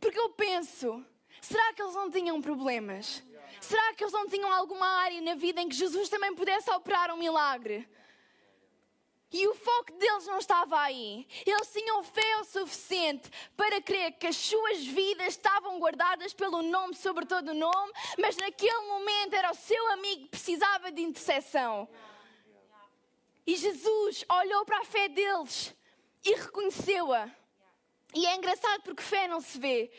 Porque 0.00 0.18
eu 0.18 0.30
penso, 0.30 1.06
será 1.40 1.72
que 1.74 1.80
eles 1.80 1.94
não 1.94 2.10
tinham 2.10 2.42
problemas? 2.42 3.22
Será 3.62 3.94
que 3.94 4.02
eles 4.02 4.12
não 4.12 4.28
tinham 4.28 4.52
alguma 4.52 4.86
área 4.86 5.20
na 5.20 5.34
vida 5.34 5.60
em 5.60 5.68
que 5.68 5.76
Jesus 5.76 6.08
também 6.08 6.34
pudesse 6.34 6.68
operar 6.70 7.12
um 7.12 7.16
milagre? 7.16 7.88
E 9.32 9.46
o 9.46 9.54
foco 9.54 9.92
deles 9.92 10.26
não 10.26 10.38
estava 10.38 10.78
aí. 10.80 11.26
Eles 11.46 11.72
tinham 11.72 12.02
fé 12.02 12.36
o 12.40 12.44
suficiente 12.44 13.30
para 13.56 13.80
crer 13.80 14.12
que 14.18 14.26
as 14.26 14.36
suas 14.36 14.84
vidas 14.84 15.28
estavam 15.28 15.78
guardadas 15.78 16.34
pelo 16.34 16.60
nome 16.60 16.94
sobre 16.94 17.24
todo 17.24 17.52
o 17.52 17.54
nome, 17.54 17.92
mas 18.18 18.36
naquele 18.36 18.80
momento 18.88 19.32
era 19.32 19.52
o 19.52 19.54
seu 19.54 19.92
amigo 19.92 20.24
que 20.24 20.30
precisava 20.30 20.90
de 20.90 21.00
intercessão. 21.00 21.88
E 23.46 23.56
Jesus 23.56 24.24
olhou 24.28 24.64
para 24.64 24.80
a 24.80 24.84
fé 24.84 25.08
deles 25.08 25.74
e 26.24 26.34
reconheceu-a. 26.34 27.30
E 28.14 28.26
é 28.26 28.36
engraçado 28.36 28.82
porque 28.82 29.02
fé 29.02 29.26
não 29.28 29.40
se 29.40 29.58
vê. 29.58 29.90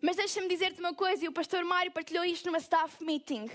Mas 0.00 0.16
deixa-me 0.16 0.48
dizer-te 0.48 0.80
uma 0.80 0.94
coisa, 0.94 1.24
e 1.24 1.28
o 1.28 1.32
pastor 1.32 1.64
Mário 1.64 1.90
partilhou 1.90 2.24
isto 2.24 2.46
numa 2.46 2.58
staff 2.58 3.02
meeting: 3.02 3.50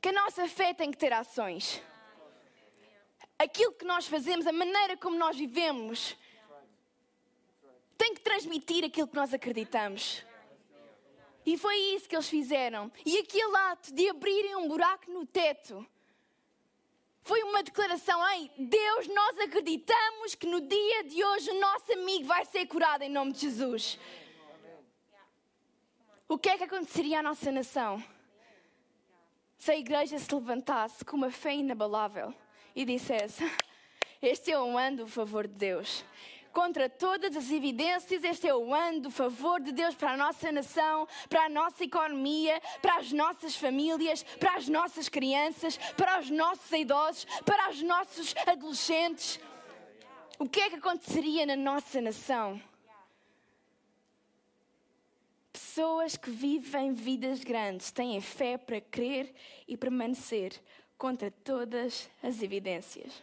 que 0.00 0.08
a 0.08 0.12
nossa 0.12 0.48
fé 0.48 0.72
tem 0.72 0.90
que 0.90 0.98
ter 0.98 1.12
ações. 1.12 1.82
aquilo 3.38 3.72
que 3.72 3.84
nós 3.84 4.06
fazemos, 4.06 4.46
a 4.46 4.52
maneira 4.52 4.96
como 4.96 5.16
nós 5.16 5.36
vivemos, 5.36 6.16
tem 7.96 8.14
que 8.14 8.20
transmitir 8.20 8.84
aquilo 8.84 9.06
que 9.06 9.16
nós 9.16 9.32
acreditamos. 9.32 10.24
E 11.46 11.56
foi 11.56 11.76
isso 11.94 12.08
que 12.08 12.14
eles 12.14 12.28
fizeram. 12.28 12.92
E 13.06 13.18
aquele 13.18 13.56
ato 13.56 13.92
de 13.94 14.08
abrirem 14.08 14.56
um 14.56 14.68
buraco 14.68 15.10
no 15.10 15.24
teto 15.24 15.86
foi 17.22 17.42
uma 17.42 17.62
declaração: 17.62 18.26
Ei, 18.30 18.50
Deus, 18.58 19.08
nós 19.08 19.38
acreditamos 19.38 20.34
que 20.34 20.46
no 20.46 20.60
dia 20.60 21.04
de 21.04 21.24
hoje 21.24 21.50
o 21.50 21.60
nosso 21.60 21.92
amigo 21.92 22.26
vai 22.26 22.44
ser 22.44 22.66
curado 22.66 23.02
em 23.02 23.08
nome 23.08 23.32
de 23.32 23.40
Jesus. 23.40 23.98
O 26.28 26.36
que 26.36 26.50
é 26.50 26.58
que 26.58 26.64
aconteceria 26.64 27.20
à 27.20 27.22
nossa 27.22 27.50
nação 27.50 28.04
se 29.56 29.72
a 29.72 29.76
igreja 29.76 30.18
se 30.18 30.34
levantasse 30.34 31.02
com 31.02 31.16
uma 31.16 31.30
fé 31.30 31.54
inabalável 31.54 32.34
e 32.76 32.84
dissesse: 32.84 33.42
Este 34.20 34.52
é 34.52 34.60
o 34.60 34.76
ano 34.76 34.98
do 34.98 35.06
favor 35.08 35.46
de 35.46 35.54
Deus? 35.54 36.04
contra 36.52 36.88
todas 36.88 37.36
as 37.36 37.52
evidências, 37.52 38.24
este 38.24 38.48
é 38.48 38.54
o 38.54 38.74
ano 38.74 39.02
do 39.02 39.10
favor 39.12 39.60
de 39.60 39.70
Deus 39.70 39.94
para 39.94 40.14
a 40.14 40.16
nossa 40.16 40.50
nação, 40.50 41.06
para 41.28 41.44
a 41.44 41.48
nossa 41.48 41.84
economia, 41.84 42.60
para 42.82 42.96
as 42.96 43.12
nossas 43.12 43.54
famílias, 43.54 44.24
para 44.40 44.56
as 44.56 44.68
nossas 44.68 45.08
crianças, 45.08 45.76
para 45.96 46.18
os 46.18 46.28
nossos 46.30 46.72
idosos, 46.72 47.26
para 47.44 47.70
os 47.70 47.80
nossos 47.82 48.34
adolescentes. 48.44 49.38
O 50.36 50.48
que 50.48 50.60
é 50.60 50.70
que 50.70 50.76
aconteceria 50.76 51.46
na 51.46 51.54
nossa 51.54 52.00
nação? 52.00 52.60
Pessoas 55.78 56.16
que 56.16 56.28
vivem 56.28 56.92
vidas 56.92 57.44
grandes 57.44 57.92
têm 57.92 58.20
fé 58.20 58.58
para 58.58 58.80
crer 58.80 59.32
e 59.68 59.76
permanecer 59.76 60.60
contra 60.98 61.30
todas 61.30 62.10
as 62.20 62.42
evidências. 62.42 63.22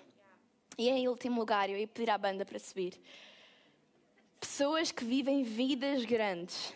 E 0.78 0.88
em 0.88 1.10
último 1.10 1.38
lugar, 1.38 1.70
eu 1.70 1.78
ia 1.78 1.86
pedir 1.86 2.10
à 2.10 2.18
banda 2.18 2.46
para 2.46 2.58
subir. 2.58 2.94
Pessoas 4.40 4.90
que 4.90 5.04
vivem 5.04 5.44
vidas 5.44 6.06
grandes 6.06 6.74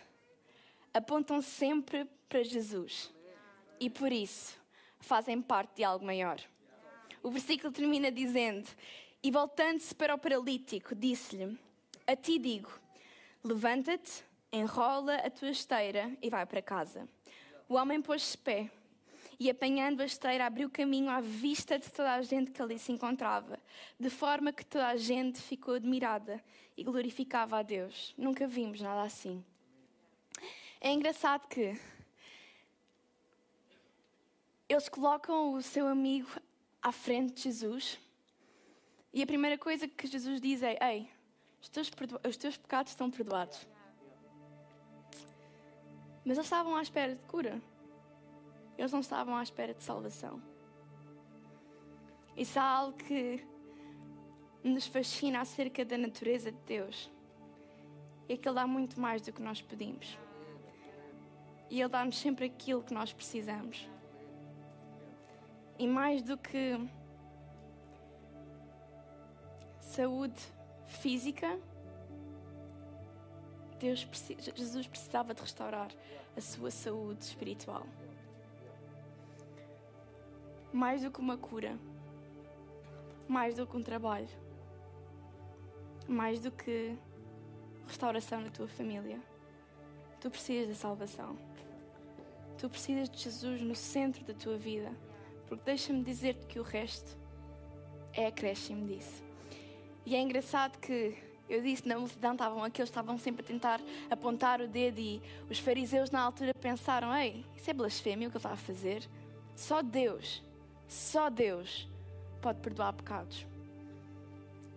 apontam 0.94 1.42
sempre 1.42 2.06
para 2.28 2.44
Jesus 2.44 3.10
e 3.80 3.90
por 3.90 4.12
isso 4.12 4.60
fazem 5.00 5.42
parte 5.42 5.78
de 5.78 5.86
algo 5.86 6.06
maior. 6.06 6.42
O 7.24 7.32
versículo 7.32 7.72
termina 7.72 8.12
dizendo: 8.12 8.68
E 9.24 9.32
voltando-se 9.32 9.96
para 9.96 10.14
o 10.14 10.20
paralítico, 10.20 10.94
disse-lhe: 10.94 11.58
A 12.06 12.18
ti 12.18 12.38
digo, 12.38 12.70
levanta-te, 13.42 14.28
enrola 14.52 15.16
a 15.16 15.30
tua 15.30 15.50
esteira 15.50 16.12
e 16.22 16.30
vai 16.30 16.46
para 16.46 16.62
casa. 16.62 17.08
O 17.68 17.76
homem 17.76 18.02
pôs-se 18.02 18.38
pé 18.38 18.70
e, 19.40 19.50
apanhando 19.50 20.02
a 20.02 20.06
esteira, 20.06 20.46
abriu 20.46 20.70
caminho 20.70 21.10
à 21.10 21.22
vista 21.22 21.78
de 21.78 21.90
toda 21.92 22.14
a 22.14 22.22
gente 22.22 22.52
que 22.52 22.62
ali 22.62 22.78
se 22.78 22.92
encontrava, 22.92 23.60
de 24.00 24.10
forma 24.10 24.52
que 24.52 24.66
toda 24.66 24.88
a 24.88 24.98
gente 24.98 25.40
ficou 25.42 25.76
admirada 25.76 26.44
e 26.76 26.84
glorificava 26.84 27.60
a 27.60 27.62
Deus. 27.62 28.14
Nunca 28.18 28.48
vimos 28.48 28.82
nada 28.82 29.04
assim. 29.04 29.44
É 30.82 30.92
engraçado 30.92 31.48
que 31.48 31.80
eles 34.68 34.90
colocam 34.90 35.54
o 35.54 35.62
seu 35.62 35.88
amigo 35.88 36.30
à 36.82 36.92
frente 36.92 37.36
de 37.36 37.42
Jesus 37.44 38.00
e 39.14 39.24
a 39.24 39.28
primeira 39.28 39.58
coisa 39.58 39.88
que 39.88 40.08
Jesus 40.08 40.40
diz 40.40 40.62
é: 40.62 40.78
Ei, 40.82 41.10
os 41.62 41.70
teus, 41.70 41.92
os 42.28 42.38
teus 42.38 42.58
pecados 42.58 42.92
estão 42.92 43.10
perdoados. 43.10 43.68
Mas 46.30 46.38
eles 46.38 46.46
estavam 46.46 46.76
à 46.76 46.82
espera 46.84 47.16
de 47.16 47.26
cura. 47.26 47.60
Eles 48.78 48.92
não 48.92 49.00
estavam 49.00 49.36
à 49.36 49.42
espera 49.42 49.74
de 49.74 49.82
salvação. 49.82 50.40
Isso 52.38 52.60
é 52.60 52.62
algo 52.62 52.96
que 52.96 53.44
nos 54.64 54.86
fascina 54.86 55.42
acerca 55.42 55.84
da 55.84 55.98
natureza 55.98 56.52
de 56.52 56.60
Deus. 56.68 57.12
É 58.30 58.38
que 58.38 58.48
Ele 58.48 58.54
dá 58.54 58.68
muito 58.68 59.02
mais 59.02 59.24
do 59.24 59.34
que 59.34 59.42
nós 59.42 59.60
pedimos. 59.60 60.20
E 61.68 61.82
Ele 61.82 61.90
dá-nos 61.90 62.20
sempre 62.20 62.46
aquilo 62.46 62.84
que 62.84 62.94
nós 62.94 63.12
precisamos. 63.12 63.90
E 65.80 65.88
mais 65.88 66.22
do 66.22 66.38
que 66.38 66.80
saúde 69.82 70.40
física, 70.86 71.60
Deus, 73.80 74.08
Jesus 74.56 74.88
precisava 74.88 75.34
de 75.34 75.42
restaurar 75.42 75.90
a 76.36 76.42
sua 76.42 76.70
saúde 76.70 77.24
espiritual 77.24 77.86
mais 80.72 81.02
do 81.02 81.12
que 81.12 81.20
uma 81.20 81.38
cura, 81.38 81.78
mais 83.28 83.56
do 83.56 83.66
que 83.66 83.76
um 83.76 83.84
trabalho, 83.84 84.30
mais 86.08 86.40
do 86.40 86.52
que 86.52 86.96
restauração 87.88 88.42
na 88.42 88.50
tua 88.50 88.68
família. 88.68 89.20
Tu 90.22 90.30
precisas 90.30 90.68
da 90.68 90.76
salvação. 90.76 91.38
Tu 92.58 92.70
precisas 92.70 93.10
de 93.10 93.18
Jesus 93.18 93.62
no 93.62 93.76
centro 93.76 94.24
da 94.26 94.34
tua 94.34 94.58
vida, 94.58 94.92
porque 95.48 95.64
deixa-me 95.64 96.04
dizer-te 96.04 96.46
que 96.46 96.60
o 96.60 96.64
resto 96.64 97.18
é 98.14 98.28
acréscimo 98.28 98.86
disso. 98.86 99.24
E 100.06 100.16
é 100.16 100.20
engraçado 100.20 100.78
que 100.80 101.18
eu 101.50 101.62
disse 101.62 101.88
na 101.88 101.98
multidão 101.98 102.34
estavam 102.34 102.64
aqueles 102.64 102.90
estavam 102.90 103.18
sempre 103.18 103.42
a 103.44 103.48
tentar 103.48 103.82
apontar 104.10 104.62
o 104.62 104.68
dedo 104.68 105.00
e 105.00 105.22
os 105.50 105.60
fariseus 105.60 106.12
na 106.12 106.22
altura 106.22 106.54
pensaram: 106.54 107.16
ei, 107.16 107.44
isso 107.56 107.70
é 107.70 107.74
blasfémia 107.74 108.28
o 108.28 108.32
que 108.32 108.38
ele 108.38 108.46
está 108.46 108.54
a 108.54 108.58
fazer. 108.58 109.08
Só 109.56 109.82
Deus 109.82 110.44
só 110.90 111.30
Deus 111.30 111.88
pode 112.42 112.60
perdoar 112.60 112.92
pecados. 112.94 113.46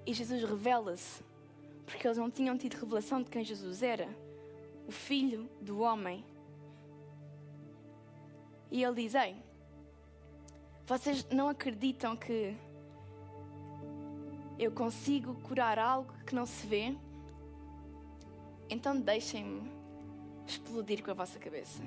E 0.04 0.12
Jesus 0.12 0.44
revela-se, 0.44 1.22
porque 1.87 2.06
eles 2.06 2.18
não 2.18 2.30
tinham 2.30 2.56
tido 2.58 2.74
revelação 2.74 3.22
de 3.22 3.30
quem 3.30 3.42
Jesus 3.42 3.82
era, 3.82 4.08
o 4.87 4.92
Filho 4.92 5.48
do 5.61 5.80
Homem. 5.80 6.22
E 8.70 8.85
ele 8.85 9.02
diz: 9.02 9.14
Ei, 9.14 9.35
vocês 10.85 11.26
não 11.30 11.48
acreditam 11.48 12.14
que 12.14 12.54
eu 14.58 14.70
consigo 14.70 15.34
curar 15.42 15.78
algo 15.78 16.12
que 16.26 16.34
não 16.34 16.46
se 16.46 16.66
vê? 16.66 16.94
Então 18.68 18.98
deixem-me 18.98 19.70
explodir 20.46 21.02
com 21.02 21.10
a 21.10 21.14
vossa 21.14 21.38
cabeça. 21.38 21.82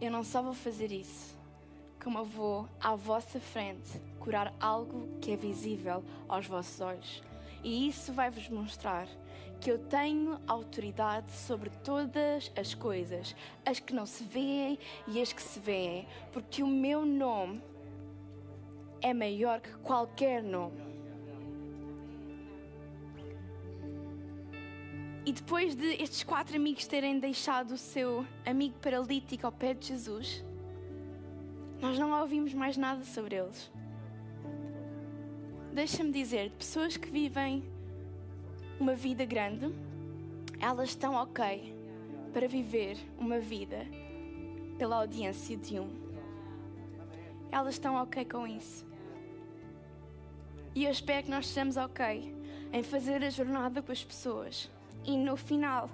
Eu 0.00 0.10
não 0.10 0.24
só 0.24 0.42
vou 0.42 0.54
fazer 0.54 0.90
isso, 0.92 1.36
como 2.02 2.18
eu 2.18 2.24
vou 2.24 2.68
à 2.80 2.94
vossa 2.94 3.40
frente 3.40 4.00
curar 4.18 4.54
algo 4.60 5.18
que 5.20 5.32
é 5.32 5.36
visível 5.36 6.02
aos 6.28 6.46
vossos 6.46 6.80
olhos. 6.80 7.22
E 7.62 7.88
isso 7.88 8.12
vai 8.12 8.30
vos 8.30 8.48
mostrar 8.48 9.08
que 9.60 9.70
eu 9.70 9.78
tenho 9.78 10.38
autoridade 10.46 11.32
sobre 11.32 11.70
todas 11.82 12.52
as 12.56 12.74
coisas, 12.74 13.34
as 13.64 13.80
que 13.80 13.94
não 13.94 14.04
se 14.04 14.24
veem 14.24 14.78
e 15.08 15.20
as 15.20 15.32
que 15.32 15.40
se 15.40 15.58
veem, 15.58 16.06
porque 16.32 16.62
o 16.62 16.66
meu 16.66 17.06
nome 17.06 17.62
é 19.00 19.14
maior 19.14 19.60
que 19.60 19.74
qualquer 19.78 20.42
nome. 20.42 20.93
E 25.26 25.32
depois 25.32 25.74
de 25.74 25.86
estes 26.02 26.22
quatro 26.22 26.54
amigos 26.54 26.86
terem 26.86 27.18
deixado 27.18 27.70
o 27.72 27.78
seu 27.78 28.26
amigo 28.44 28.74
paralítico 28.80 29.46
ao 29.46 29.52
pé 29.52 29.72
de 29.72 29.86
Jesus, 29.86 30.44
nós 31.80 31.98
não 31.98 32.20
ouvimos 32.20 32.52
mais 32.52 32.76
nada 32.76 33.02
sobre 33.04 33.36
eles. 33.36 33.72
Deixa-me 35.72 36.12
dizer, 36.12 36.50
pessoas 36.50 36.98
que 36.98 37.08
vivem 37.08 37.64
uma 38.78 38.94
vida 38.94 39.24
grande, 39.24 39.74
elas 40.60 40.90
estão 40.90 41.14
ok 41.14 41.74
para 42.32 42.46
viver 42.46 42.98
uma 43.18 43.40
vida 43.40 43.86
pela 44.76 44.96
audiência 44.96 45.56
de 45.56 45.80
um. 45.80 45.88
Elas 47.50 47.76
estão 47.76 47.94
ok 47.94 48.26
com 48.26 48.46
isso. 48.46 48.86
E 50.74 50.84
eu 50.84 50.90
espero 50.90 51.24
que 51.24 51.30
nós 51.30 51.46
estejamos 51.46 51.78
ok 51.78 52.34
em 52.72 52.82
fazer 52.82 53.24
a 53.24 53.30
jornada 53.30 53.80
com 53.80 53.90
as 53.90 54.04
pessoas. 54.04 54.70
E 55.04 55.16
no 55.16 55.36
final, 55.36 55.90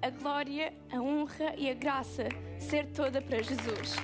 a 0.00 0.10
glória, 0.10 0.72
a 0.92 1.00
honra 1.00 1.54
e 1.56 1.70
a 1.70 1.74
graça 1.74 2.28
ser 2.58 2.86
toda 2.86 3.20
para 3.22 3.42
Jesus 3.42 3.96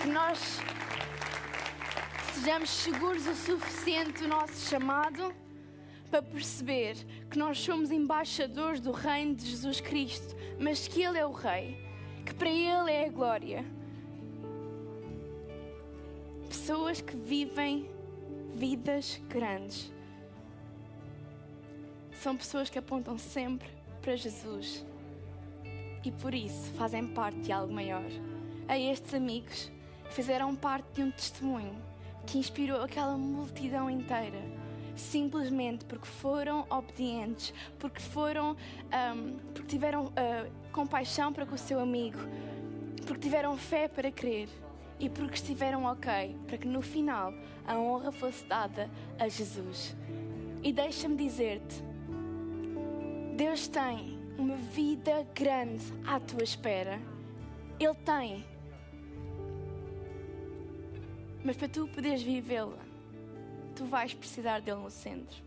que 0.00 0.08
nós 0.08 0.58
sejamos 2.32 2.70
seguros 2.70 3.26
o 3.26 3.34
suficiente 3.34 4.22
do 4.22 4.28
nosso 4.28 4.66
chamado 4.70 5.30
para 6.10 6.22
perceber 6.22 6.96
que 7.30 7.38
nós 7.38 7.58
somos 7.58 7.90
embaixadores 7.90 8.80
do 8.80 8.92
reino 8.92 9.34
de 9.34 9.44
Jesus 9.44 9.78
Cristo, 9.80 10.34
mas 10.58 10.88
que 10.88 11.02
Ele 11.02 11.18
é 11.18 11.26
o 11.26 11.32
Rei, 11.32 11.76
que 12.24 12.32
para 12.32 12.48
Ele 12.48 12.90
é 12.90 13.06
a 13.06 13.10
glória. 13.10 13.62
Pessoas 16.48 17.02
que 17.02 17.14
vivem 17.14 17.90
vidas 18.54 19.20
grandes 19.28 19.92
são 22.20 22.36
pessoas 22.36 22.68
que 22.68 22.78
apontam 22.78 23.16
sempre 23.16 23.66
para 24.02 24.14
Jesus 24.14 24.84
e 26.04 26.12
por 26.12 26.34
isso 26.34 26.70
fazem 26.72 27.06
parte 27.06 27.38
de 27.40 27.50
algo 27.50 27.72
maior. 27.72 28.04
A 28.68 28.78
estes 28.78 29.14
amigos 29.14 29.72
fizeram 30.10 30.54
parte 30.54 30.86
de 30.94 31.02
um 31.02 31.10
testemunho 31.10 31.74
que 32.26 32.36
inspirou 32.36 32.82
aquela 32.82 33.16
multidão 33.16 33.88
inteira, 33.88 34.38
simplesmente 34.94 35.86
porque 35.86 36.06
foram 36.06 36.66
obedientes, 36.68 37.54
porque 37.78 38.00
foram, 38.00 38.54
um, 39.14 39.38
porque 39.54 39.68
tiveram 39.68 40.06
uh, 40.06 40.70
compaixão 40.72 41.32
para 41.32 41.46
com 41.46 41.54
o 41.54 41.58
seu 41.58 41.80
amigo, 41.80 42.18
porque 43.06 43.20
tiveram 43.20 43.56
fé 43.56 43.88
para 43.88 44.12
crer 44.12 44.48
e 44.98 45.08
porque 45.08 45.36
estiveram 45.36 45.84
ok 45.84 46.36
para 46.46 46.58
que 46.58 46.68
no 46.68 46.82
final 46.82 47.32
a 47.66 47.78
honra 47.78 48.12
fosse 48.12 48.44
dada 48.44 48.90
a 49.18 49.26
Jesus. 49.26 49.96
E 50.62 50.70
deixa-me 50.70 51.16
dizer-te, 51.16 51.89
Deus 53.40 53.66
tem 53.68 54.18
uma 54.36 54.54
vida 54.54 55.26
grande 55.34 55.82
à 56.06 56.20
tua 56.20 56.42
espera. 56.42 57.00
Ele 57.78 57.94
tem. 57.94 58.44
Mas 61.42 61.56
para 61.56 61.66
tu 61.66 61.88
poderes 61.88 62.20
vivê-la, 62.20 62.76
tu 63.74 63.86
vais 63.86 64.12
precisar 64.12 64.60
dele 64.60 64.80
no 64.80 64.90
centro. 64.90 65.42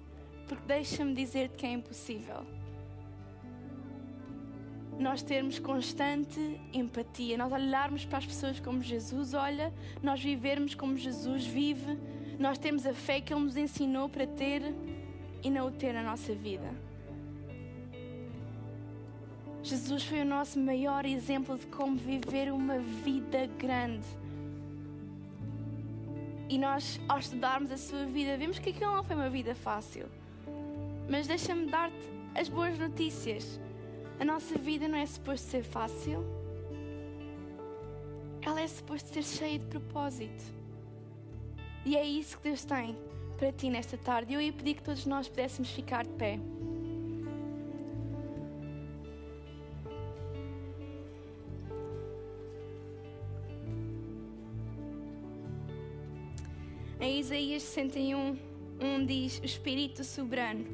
Porque 0.47 0.65
deixa-me 0.65 1.13
dizer-te 1.13 1.56
que 1.56 1.67
é 1.67 1.71
impossível. 1.71 2.43
Nós 4.97 5.21
termos 5.21 5.60
constante 5.60 6.39
empatia, 6.73 7.38
nós 7.38 7.51
olharmos 7.51 8.06
para 8.06 8.17
as 8.17 8.25
pessoas 8.25 8.60
como 8.60 8.82
Jesus 8.82 9.36
olha, 9.36 9.71
nós 10.01 10.19
vivermos 10.19 10.73
como 10.73 10.97
Jesus 10.97 11.45
vive, 11.45 11.99
nós 12.39 12.58
temos 12.58 12.88
a 12.88 12.93
fé 12.95 13.21
que 13.21 13.32
Ele 13.32 13.43
nos 13.43 13.56
ensinou 13.56 14.10
para 14.10 14.25
ter 14.25 14.63
e 15.43 15.51
não 15.51 15.67
o 15.67 15.71
ter 15.71 15.93
na 15.93 16.01
nossa 16.01 16.34
vida. 16.34 16.73
Jesus 19.63 20.04
foi 20.04 20.21
o 20.21 20.26
nosso 20.26 20.60
maior 20.60 21.06
exemplo 21.06 21.58
de 21.58 21.65
como 21.67 21.95
viver 21.95 22.52
uma 22.52 22.80
vida 22.80 23.47
grande. 23.58 24.06
E 26.49 26.58
nós, 26.58 26.99
ao 27.08 27.17
estudarmos 27.17 27.71
a 27.71 27.78
sua 27.78 28.06
vida, 28.06 28.38
vemos 28.38 28.60
que 28.60 28.71
aquilo 28.71 28.91
não 28.91 29.04
foi 29.06 29.15
uma 29.15 29.30
vida 29.30 29.56
fácil. 29.56 30.08
Mas 31.10 31.28
deixa-me 31.28 31.67
dar-te 31.67 31.95
as 32.36 32.49
boas 32.49 32.78
notícias. 32.78 33.58
A 34.19 34.26
nossa 34.26 34.58
vida 34.60 34.86
não 34.86 34.97
é 34.97 35.06
suposto 35.06 35.47
ser 35.47 35.63
fácil. 35.63 36.26
Ela 38.41 38.60
é 38.60 38.67
suposto 38.67 39.08
ser 39.08 39.23
cheia 39.23 39.60
de 39.60 39.65
propósito. 39.65 40.43
E 41.86 41.95
é 41.95 42.06
isso 42.06 42.38
que 42.38 42.49
Deus 42.49 42.65
tem 42.65 42.97
para 43.38 43.49
ti 43.54 43.69
nesta 43.69 43.97
tarde. 43.97 44.34
Eu 44.34 44.41
ia 44.41 44.52
pedir 44.52 44.76
que 44.76 44.84
todos 44.84 45.06
nós 45.06 45.30
pudéssemos 45.30 45.71
ficar 45.71 46.04
de 46.04 46.12
pé. 46.12 46.38
Isaías 57.19 57.62
61, 57.62 58.38
1 58.82 59.06
diz: 59.06 59.39
O 59.39 59.45
Espírito 59.45 60.04
Soberano, 60.04 60.65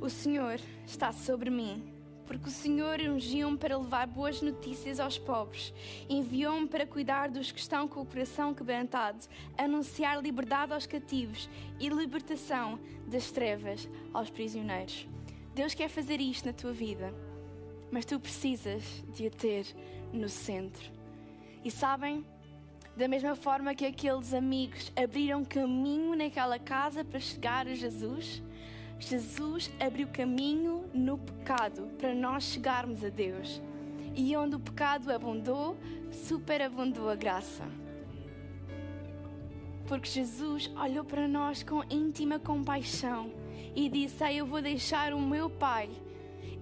o 0.00 0.08
Senhor 0.08 0.58
está 0.86 1.12
sobre 1.12 1.50
mim, 1.50 1.84
porque 2.26 2.48
o 2.48 2.50
Senhor 2.50 2.98
ungiu-me 2.98 3.58
para 3.58 3.76
levar 3.76 4.06
boas 4.06 4.40
notícias 4.40 4.98
aos 4.98 5.18
pobres, 5.18 5.74
enviou-me 6.08 6.66
para 6.66 6.86
cuidar 6.86 7.28
dos 7.28 7.52
que 7.52 7.60
estão 7.60 7.86
com 7.86 8.00
o 8.00 8.06
coração 8.06 8.54
quebrantado, 8.54 9.18
anunciar 9.58 10.22
liberdade 10.22 10.72
aos 10.72 10.86
cativos 10.86 11.48
e 11.78 11.90
libertação 11.90 12.80
das 13.06 13.30
trevas 13.30 13.86
aos 14.14 14.30
prisioneiros. 14.30 15.06
Deus 15.54 15.74
quer 15.74 15.90
fazer 15.90 16.22
isto 16.22 16.46
na 16.46 16.54
tua 16.54 16.72
vida, 16.72 17.12
mas 17.92 18.06
tu 18.06 18.18
precisas 18.18 18.82
de 19.14 19.26
o 19.26 19.30
ter 19.30 19.66
no 20.10 20.28
centro. 20.28 20.90
E 21.62 21.70
sabem? 21.70 22.24
Da 22.96 23.08
mesma 23.08 23.34
forma 23.34 23.74
que 23.74 23.86
aqueles 23.86 24.34
amigos 24.34 24.92
abriram 24.96 25.44
caminho 25.44 26.14
naquela 26.14 26.58
casa 26.58 27.04
para 27.04 27.20
chegar 27.20 27.66
a 27.66 27.74
Jesus, 27.74 28.42
Jesus 28.98 29.70
abriu 29.80 30.08
caminho 30.08 30.84
no 30.92 31.16
pecado 31.16 31.88
para 31.98 32.14
nós 32.14 32.44
chegarmos 32.44 33.02
a 33.02 33.08
Deus. 33.08 33.62
E 34.14 34.36
onde 34.36 34.56
o 34.56 34.60
pecado 34.60 35.10
abundou, 35.10 35.76
superabundou 36.10 37.08
a 37.08 37.14
graça. 37.14 37.64
Porque 39.86 40.08
Jesus 40.08 40.70
olhou 40.76 41.04
para 41.04 41.26
nós 41.26 41.62
com 41.62 41.82
íntima 41.88 42.38
compaixão 42.38 43.32
e 43.74 43.88
disse: 43.88 44.24
Eu 44.36 44.44
vou 44.44 44.60
deixar 44.60 45.14
o 45.14 45.20
meu 45.20 45.48
Pai, 45.48 45.88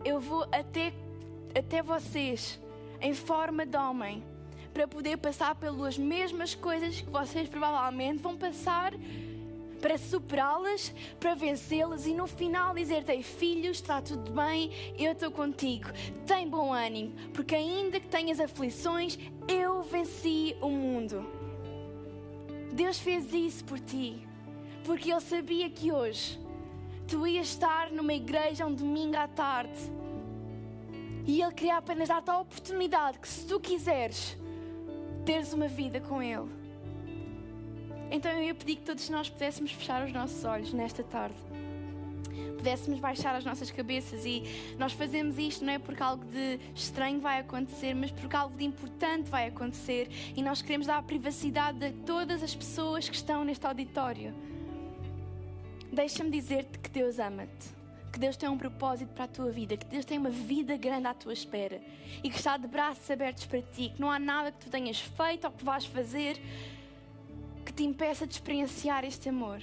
eu 0.05 0.21
vou 0.21 0.43
até, 0.53 0.93
até 1.59 1.83
vocês, 1.83 2.61
em 3.01 3.15
forma 3.15 3.67
de 3.67 3.77
homem 3.77 4.23
para 4.79 4.87
poder 4.87 5.17
passar 5.17 5.57
pelas 5.57 5.99
mesmas 5.99 6.55
coisas 6.55 7.01
que 7.01 7.11
vocês 7.11 7.49
provavelmente 7.49 8.23
vão 8.23 8.37
passar 8.37 8.95
para 9.81 9.99
superá-las, 9.99 10.95
para 11.19 11.35
vencê-las 11.35 12.07
e 12.07 12.15
no 12.15 12.29
final 12.29 12.77
dizer-te: 12.77 13.21
Filhos, 13.25 13.79
está 13.79 14.01
tudo 14.01 14.31
bem, 14.31 14.71
eu 14.97 15.11
estou 15.11 15.33
contigo. 15.33 15.89
Tem 16.25 16.49
bom 16.49 16.73
ânimo, 16.73 17.13
porque 17.35 17.57
ainda 17.57 17.99
que 17.99 18.07
tenhas 18.07 18.39
aflições, 18.39 19.19
eu 19.49 19.83
venci 19.83 20.55
o 20.61 20.69
mundo. 20.69 21.27
Deus 22.73 23.01
fez 23.01 23.33
isso 23.33 23.65
por 23.65 23.81
ti, 23.81 24.25
porque 24.85 25.11
Ele 25.11 25.21
sabia 25.21 25.69
que 25.69 25.91
hoje 25.91 26.39
tu 27.09 27.27
ias 27.27 27.49
estar 27.49 27.91
numa 27.91 28.15
igreja 28.15 28.65
um 28.65 28.73
domingo 28.73 29.17
à 29.17 29.27
tarde 29.27 29.77
e 31.27 31.43
Ele 31.43 31.53
queria 31.53 31.79
apenas 31.79 32.09
dar-te 32.09 32.31
a 32.31 32.39
oportunidade 32.39 33.19
que, 33.19 33.27
se 33.27 33.45
tu 33.45 33.59
quiseres, 33.59 34.39
teres 35.29 35.53
uma 35.53 35.69
vida 35.69 36.01
com 36.01 36.23
Ele. 36.23 36.49
Então 38.11 38.33
eu 38.33 38.45
ia 38.45 38.55
pedir 38.55 38.77
que 38.77 38.83
todos 38.83 39.11
nós 39.11 39.29
pudéssemos 39.29 39.71
fechar 39.73 40.03
os 40.03 40.11
nossos 40.11 40.43
olhos 40.43 40.73
nesta 40.73 41.05
tarde. 41.05 41.37
Pudéssemos 42.57 42.99
baixar 42.99 43.37
as 43.37 43.45
nossas 43.45 43.71
cabeças 43.71 44.25
e 44.25 44.43
nós 44.79 44.95
fazemos 44.95 45.37
isto 45.37 45.67
não 45.67 45.75
é 45.75 45.79
porque 45.79 46.03
algo 46.03 46.25
de 46.25 46.59
estranho 46.75 47.21
vai 47.21 47.41
acontecer, 47.41 47.93
mas 47.93 48.11
porque 48.11 48.35
algo 48.35 48.57
de 48.57 48.65
importante 48.65 49.29
vai 49.29 49.49
acontecer 49.49 50.09
e 50.35 50.43
nós 50.43 50.63
queremos 50.63 50.87
dar 50.87 50.97
a 50.97 51.03
privacidade 51.03 51.85
a 51.85 51.93
todas 52.07 52.43
as 52.43 52.55
pessoas 52.55 53.07
que 53.07 53.15
estão 53.15 53.45
neste 53.45 53.67
auditório. 53.67 54.35
Deixa-me 55.93 56.31
dizer-te 56.31 56.79
que 56.79 56.89
Deus 56.89 57.19
ama-te 57.19 57.78
que 58.13 58.19
Deus 58.19 58.37
tem 58.37 58.49
um 58.49 58.59
propósito 58.59 59.13
para 59.13 59.25
a 59.25 59.29
tua 59.29 59.51
vida, 59.51 59.77
que 59.77 59.87
Deus 59.87 60.05
tem 60.05 60.19
uma 60.19 60.31
vida 60.31 60.77
grande 60.77 61.07
à 61.07 61.15
tua 61.15 61.33
espera 61.33 61.81
e 62.23 62.31
que 62.31 62.37
está 62.37 62.57
de 62.57 62.67
braços 62.67 63.11
abertos 63.11 63.47
para 63.47 63.63
ti, 63.63 63.93
que 63.95 64.01
não 64.01 64.11
há 64.11 64.19
nada 64.19 64.51
que 64.51 64.59
tu 64.59 64.71
tenhas 64.71 65.01
feito 65.01 65.45
ou 65.45 65.51
que 65.51 65.65
vais 65.65 65.85
fazer 65.85 66.41
que 67.65 67.73
te 67.73 67.85
impeça 67.85 68.27
de 68.27 68.35
experienciar 68.35 69.05
este 69.05 69.29
amor. 69.29 69.63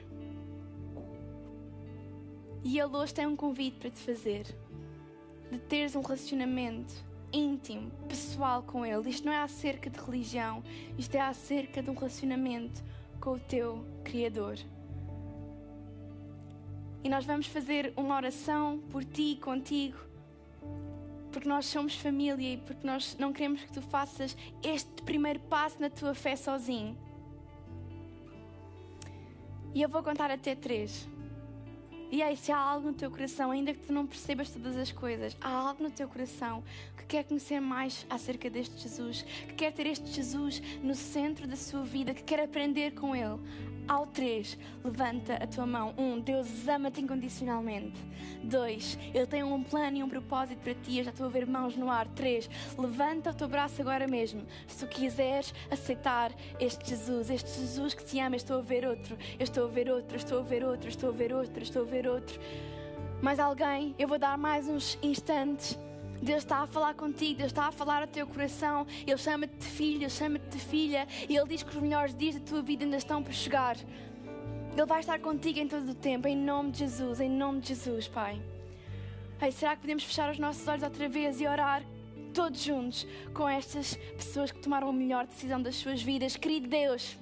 E 2.64 2.80
Ele 2.80 2.96
hoje 2.96 3.14
tem 3.14 3.28
um 3.28 3.36
convite 3.36 3.78
para 3.78 3.90
te 3.90 4.00
fazer, 4.00 4.46
de 5.52 5.60
teres 5.60 5.96
um 5.96 6.02
relacionamento 6.02 6.94
íntimo, 7.32 7.92
pessoal 8.08 8.64
com 8.64 8.86
Ele. 8.86 9.10
Isto 9.10 9.26
não 9.26 9.34
é 9.34 9.42
acerca 9.42 9.90
de 9.90 10.00
religião, 10.00 10.64
isto 10.98 11.16
é 11.16 11.22
acerca 11.22 11.82
de 11.84 11.90
um 11.90 11.94
relacionamento 11.94 12.84
com 13.20 13.34
o 13.34 13.40
teu 13.40 13.86
Criador. 14.04 14.58
E 17.06 17.10
nós 17.10 17.24
vamos 17.24 17.46
fazer 17.46 17.94
uma 17.96 18.16
oração 18.16 18.80
por 18.90 19.06
ti 19.06 19.38
contigo. 19.40 19.96
Porque 21.32 21.48
nós 21.48 21.68
somos 21.68 21.94
família 21.94 22.56
e 22.56 22.58
porque 22.58 22.86
nós 22.86 23.16
não 23.20 23.32
queremos 23.32 23.62
que 23.62 23.72
tu 23.72 23.80
faças 23.80 24.36
este 24.64 25.04
primeiro 25.04 25.40
passo 25.42 25.80
na 25.80 25.88
tua 25.88 26.16
fé 26.16 26.36
sozinho. 26.36 26.98
E 29.72 29.84
eu 29.84 29.88
vou 29.88 30.02
contar 30.02 30.32
até 30.32 30.56
três. 30.56 31.08
E 32.12 32.24
aí, 32.24 32.36
se 32.36 32.52
há 32.52 32.58
algo 32.58 32.88
no 32.88 32.94
teu 32.96 33.12
coração, 33.12 33.52
ainda 33.52 33.72
que 33.72 33.86
tu 33.86 33.94
não 33.94 34.08
percebas 34.08 34.50
todas 34.50 34.76
as 34.76 34.92
coisas, 34.92 35.38
há 35.40 35.50
algo 35.50 35.84
no 35.84 35.92
teu 35.92 36.08
coração 36.08 36.64
que 36.98 37.06
quer 37.06 37.24
conhecer 37.24 37.60
mais 37.60 38.04
acerca 38.10 38.50
deste 38.50 38.82
Jesus, 38.82 39.22
que 39.48 39.54
quer 39.54 39.72
ter 39.72 39.86
este 39.86 40.08
Jesus 40.12 40.60
no 40.82 40.96
centro 40.96 41.46
da 41.46 41.56
sua 41.56 41.84
vida, 41.84 42.16
que 42.16 42.24
quer 42.24 42.40
aprender 42.40 42.96
com 42.96 43.16
Ele. 43.16 43.40
Ao 43.88 44.08
três, 44.08 44.58
levanta 44.84 45.36
a 45.36 45.46
tua 45.46 45.66
mão. 45.68 45.94
Um, 45.96 46.20
Deus 46.20 46.68
ama-te 46.68 47.02
incondicionalmente. 47.02 47.94
Dois, 48.44 48.98
Ele 49.14 49.28
tem 49.28 49.44
um 49.44 49.64
plano 49.64 49.98
e 49.98 50.04
um 50.04 50.10
propósito 50.10 50.60
para 50.60 50.74
ti. 50.74 50.98
Eu 50.98 51.04
já 51.04 51.12
estou 51.12 51.28
a 51.28 51.30
ver 51.30 51.46
mãos 51.46 51.76
no 51.76 51.90
ar. 51.90 52.08
Três, 52.08 52.50
levanta 52.78 53.30
o 53.30 53.34
teu 53.34 53.48
braço 53.48 53.80
agora 53.82 54.08
mesmo. 54.08 54.42
Se 54.68 54.86
tu 54.86 54.90
quiseres 54.90 55.54
aceitar 55.70 56.32
este 56.60 56.90
Jesus, 56.90 57.30
este 57.30 57.60
Jesus 57.60 57.94
que 57.94 58.04
te 58.04 58.20
ama, 58.20 58.36
eu 58.36 58.38
estou 58.38 58.58
a 58.58 58.62
ver 58.62 58.88
outro. 58.88 59.16
Eu 59.38 59.44
estou 59.44 59.66
a 59.66 59.70
ver 59.70 59.90
outro, 59.92 60.18
estou 60.18 60.40
a 60.40 60.44
ver 60.44 60.64
outro, 60.66 60.90
estou 60.90 61.10
a 61.10 61.14
ver 61.14 61.34
outro, 61.34 61.62
estou 61.62 61.84
a 61.84 61.86
ver 61.86 62.08
outro. 62.08 62.40
Mais 63.22 63.40
alguém? 63.40 63.94
Eu 64.00 64.08
vou 64.08 64.18
dar 64.18 64.36
mais 64.36 64.68
uns 64.68 64.98
instantes. 65.04 65.78
Deus 66.22 66.40
está 66.40 66.60
a 66.60 66.68
falar 66.68 66.94
contigo, 66.94 67.38
Deus 67.38 67.52
está 67.52 67.68
a 67.68 67.72
falar 67.72 68.02
ao 68.02 68.08
teu 68.08 68.26
coração. 68.26 68.86
Ele 69.06 69.18
chama-te 69.18 69.56
de 69.58 69.66
filho, 69.66 70.04
Ele 70.04 70.10
chama-te 70.10 70.48
de 70.50 70.60
filha. 70.60 71.08
E 71.30 71.36
Ele 71.36 71.48
diz 71.48 71.64
que 71.64 71.76
os 71.76 71.82
melhores 71.82 72.16
dias 72.16 72.36
da 72.36 72.42
tua 72.42 72.62
vida 72.62 72.84
ainda 72.84 72.98
estão 72.98 73.22
por 73.22 73.34
chegar. 73.34 73.78
Ele 74.72 74.86
vai 74.86 75.00
estar 75.00 75.20
contigo 75.20 75.60
em 75.60 75.68
todo 75.68 75.90
o 75.90 75.96
tempo, 75.96 76.28
em 76.28 76.36
nome 76.36 76.72
de 76.72 76.80
Jesus, 76.80 77.20
em 77.20 77.30
nome 77.30 77.62
de 77.62 77.70
Jesus, 77.70 78.08
Pai. 78.08 78.42
Ei, 79.42 79.52
será 79.52 79.76
que 79.76 79.82
podemos 79.82 80.04
fechar 80.04 80.32
os 80.32 80.40
nossos 80.40 80.68
olhos 80.68 80.84
outra 80.84 81.08
vez 81.08 81.40
e 81.40 81.48
orar 81.48 81.84
todos 82.34 82.62
juntos 82.62 83.08
com 83.34 83.48
estas 83.48 83.96
pessoas 84.18 84.52
que 84.52 84.60
tomaram 84.60 84.90
a 84.90 84.94
melhor 84.94 85.26
decisão 85.28 85.62
das 85.62 85.76
suas 85.76 86.02
vidas? 86.02 86.36
Querido 86.36 86.68
Deus, 86.68 87.18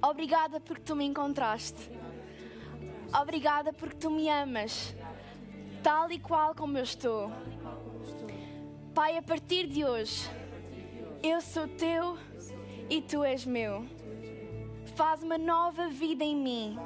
Obrigada 0.00 0.60
porque 0.60 0.82
tu 0.82 0.94
me 0.94 1.04
encontraste. 1.04 1.90
Obrigada 3.20 3.72
porque 3.72 3.96
tu 3.96 4.10
me 4.10 4.28
amas, 4.28 4.94
tal 5.82 6.10
e 6.12 6.20
qual 6.20 6.54
como 6.54 6.78
eu 6.78 6.84
estou. 6.84 7.32
Pai, 8.98 9.16
a 9.16 9.22
partir 9.22 9.68
de 9.68 9.84
hoje, 9.84 10.28
eu 11.22 11.40
sou 11.40 11.68
teu 11.68 12.18
e 12.90 13.00
tu 13.00 13.22
és 13.22 13.46
meu. 13.46 13.86
Faz 14.96 15.22
uma 15.22 15.38
nova 15.38 15.86
vida 15.86 16.24
em 16.24 16.34
mim. 16.34 16.76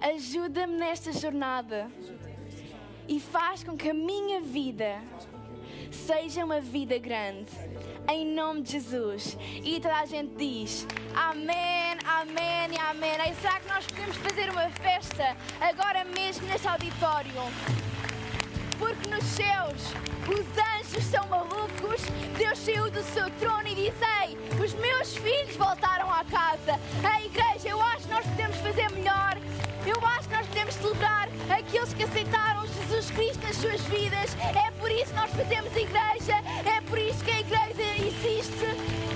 Ajuda-me 0.00 0.76
nesta 0.76 1.12
jornada 1.12 1.88
e 3.06 3.20
faz 3.20 3.62
com 3.62 3.76
que 3.76 3.90
a 3.90 3.94
minha 3.94 4.40
vida 4.40 5.00
seja 5.92 6.44
uma 6.44 6.60
vida 6.60 6.98
grande. 6.98 7.52
Em 8.10 8.26
nome 8.26 8.62
de 8.62 8.72
Jesus. 8.72 9.38
E 9.62 9.78
toda 9.78 9.98
a 9.98 10.04
gente 10.04 10.34
diz: 10.34 10.84
Amém, 11.14 11.96
Amém 12.04 12.74
e 12.74 12.76
Amém. 12.76 13.12
E 13.30 13.34
será 13.36 13.60
que 13.60 13.68
nós 13.68 13.86
podemos 13.86 14.16
fazer 14.16 14.50
uma 14.50 14.68
festa 14.70 15.36
agora 15.60 16.04
mesmo 16.04 16.44
neste 16.48 16.66
auditório? 16.66 17.30
São 21.10 21.26
malucos. 21.26 22.02
Deus 22.36 22.58
saiu 22.58 22.90
do 22.90 23.02
seu 23.02 23.30
trono 23.32 23.66
e 23.66 23.74
diz: 23.74 23.94
Ei, 24.22 24.38
os 24.62 24.74
meus 24.74 25.16
filhos 25.16 25.56
voltaram 25.56 26.10
à 26.12 26.24
casa. 26.24 26.78
A 27.02 27.22
igreja, 27.22 27.68
eu 27.68 27.80
acho 27.82 28.06
que 28.06 28.12
nós 28.12 28.26
podemos 28.26 28.56
fazer 28.58 28.90
melhor. 28.92 29.38
Eu 29.86 30.06
acho 30.06 30.28
que 30.28 30.34
nós 30.34 30.46
podemos 30.46 30.74
celebrar 30.74 31.28
aqueles 31.50 31.94
que 31.94 32.02
aceitaram 32.02 32.66
Jesus 32.66 33.10
Cristo 33.10 33.46
nas 33.46 33.56
suas 33.56 33.80
vidas. 33.82 34.36
É 34.40 34.70
por 34.72 34.90
isso 34.90 35.06
que 35.06 35.14
nós 35.14 35.30
fazemos 35.30 35.76
igreja. 35.76 36.36
É 36.76 36.80
por 36.82 36.98
isso 36.98 37.24
que 37.24 37.30
a 37.30 37.40
igreja 37.40 37.82
existe 38.06 39.08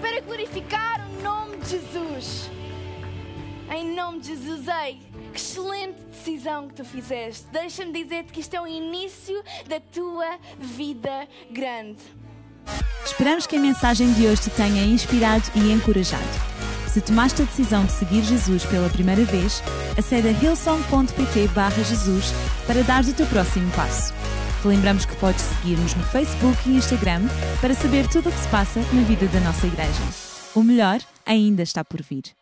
para 0.00 0.20
glorificar 0.22 1.06
o 1.06 1.22
nome 1.22 1.56
de 1.58 1.68
Jesus. 1.70 2.50
Em 3.70 3.94
nome 3.94 4.20
de 4.20 4.28
Jesus, 4.28 4.66
ei, 4.84 4.98
que 5.30 5.38
excelente 5.38 6.00
decisão 6.10 6.68
que 6.68 6.74
tu 6.74 6.84
fizeste. 6.84 7.46
Deixa-me 7.52 7.92
dizer-te 7.92 8.32
que 8.32 8.40
isto 8.40 8.54
é 8.54 8.60
o 8.60 8.66
início 8.66 9.42
da 9.68 9.80
tua 9.80 10.38
vida 10.58 11.26
grande. 11.50 11.98
Esperamos 13.04 13.46
que 13.46 13.56
a 13.56 13.60
mensagem 13.60 14.12
de 14.12 14.26
hoje 14.26 14.42
te 14.42 14.50
tenha 14.50 14.84
inspirado 14.84 15.44
e 15.54 15.72
encorajado. 15.72 16.24
Se 16.88 17.00
tomaste 17.00 17.42
a 17.42 17.44
decisão 17.44 17.84
de 17.84 17.92
seguir 17.92 18.22
Jesus 18.24 18.64
pela 18.64 18.88
primeira 18.88 19.24
vez, 19.24 19.62
acede 19.96 20.28
a 20.28 20.32
hillsong.pt 20.32 21.48
Jesus 21.84 22.32
para 22.66 22.82
dar 22.82 23.04
o 23.04 23.14
teu 23.14 23.26
próximo 23.26 23.70
passo. 23.72 24.12
Lembramos 24.64 25.04
que 25.04 25.16
podes 25.16 25.42
seguir-nos 25.42 25.94
no 25.94 26.02
Facebook 26.04 26.58
e 26.68 26.76
Instagram 26.76 27.22
para 27.60 27.74
saber 27.74 28.08
tudo 28.08 28.28
o 28.28 28.32
que 28.32 28.38
se 28.38 28.48
passa 28.48 28.80
na 28.92 29.02
vida 29.02 29.26
da 29.28 29.40
nossa 29.40 29.66
igreja. 29.66 30.02
O 30.54 30.62
melhor 30.62 31.00
ainda 31.24 31.62
está 31.62 31.84
por 31.84 32.02
vir. 32.02 32.39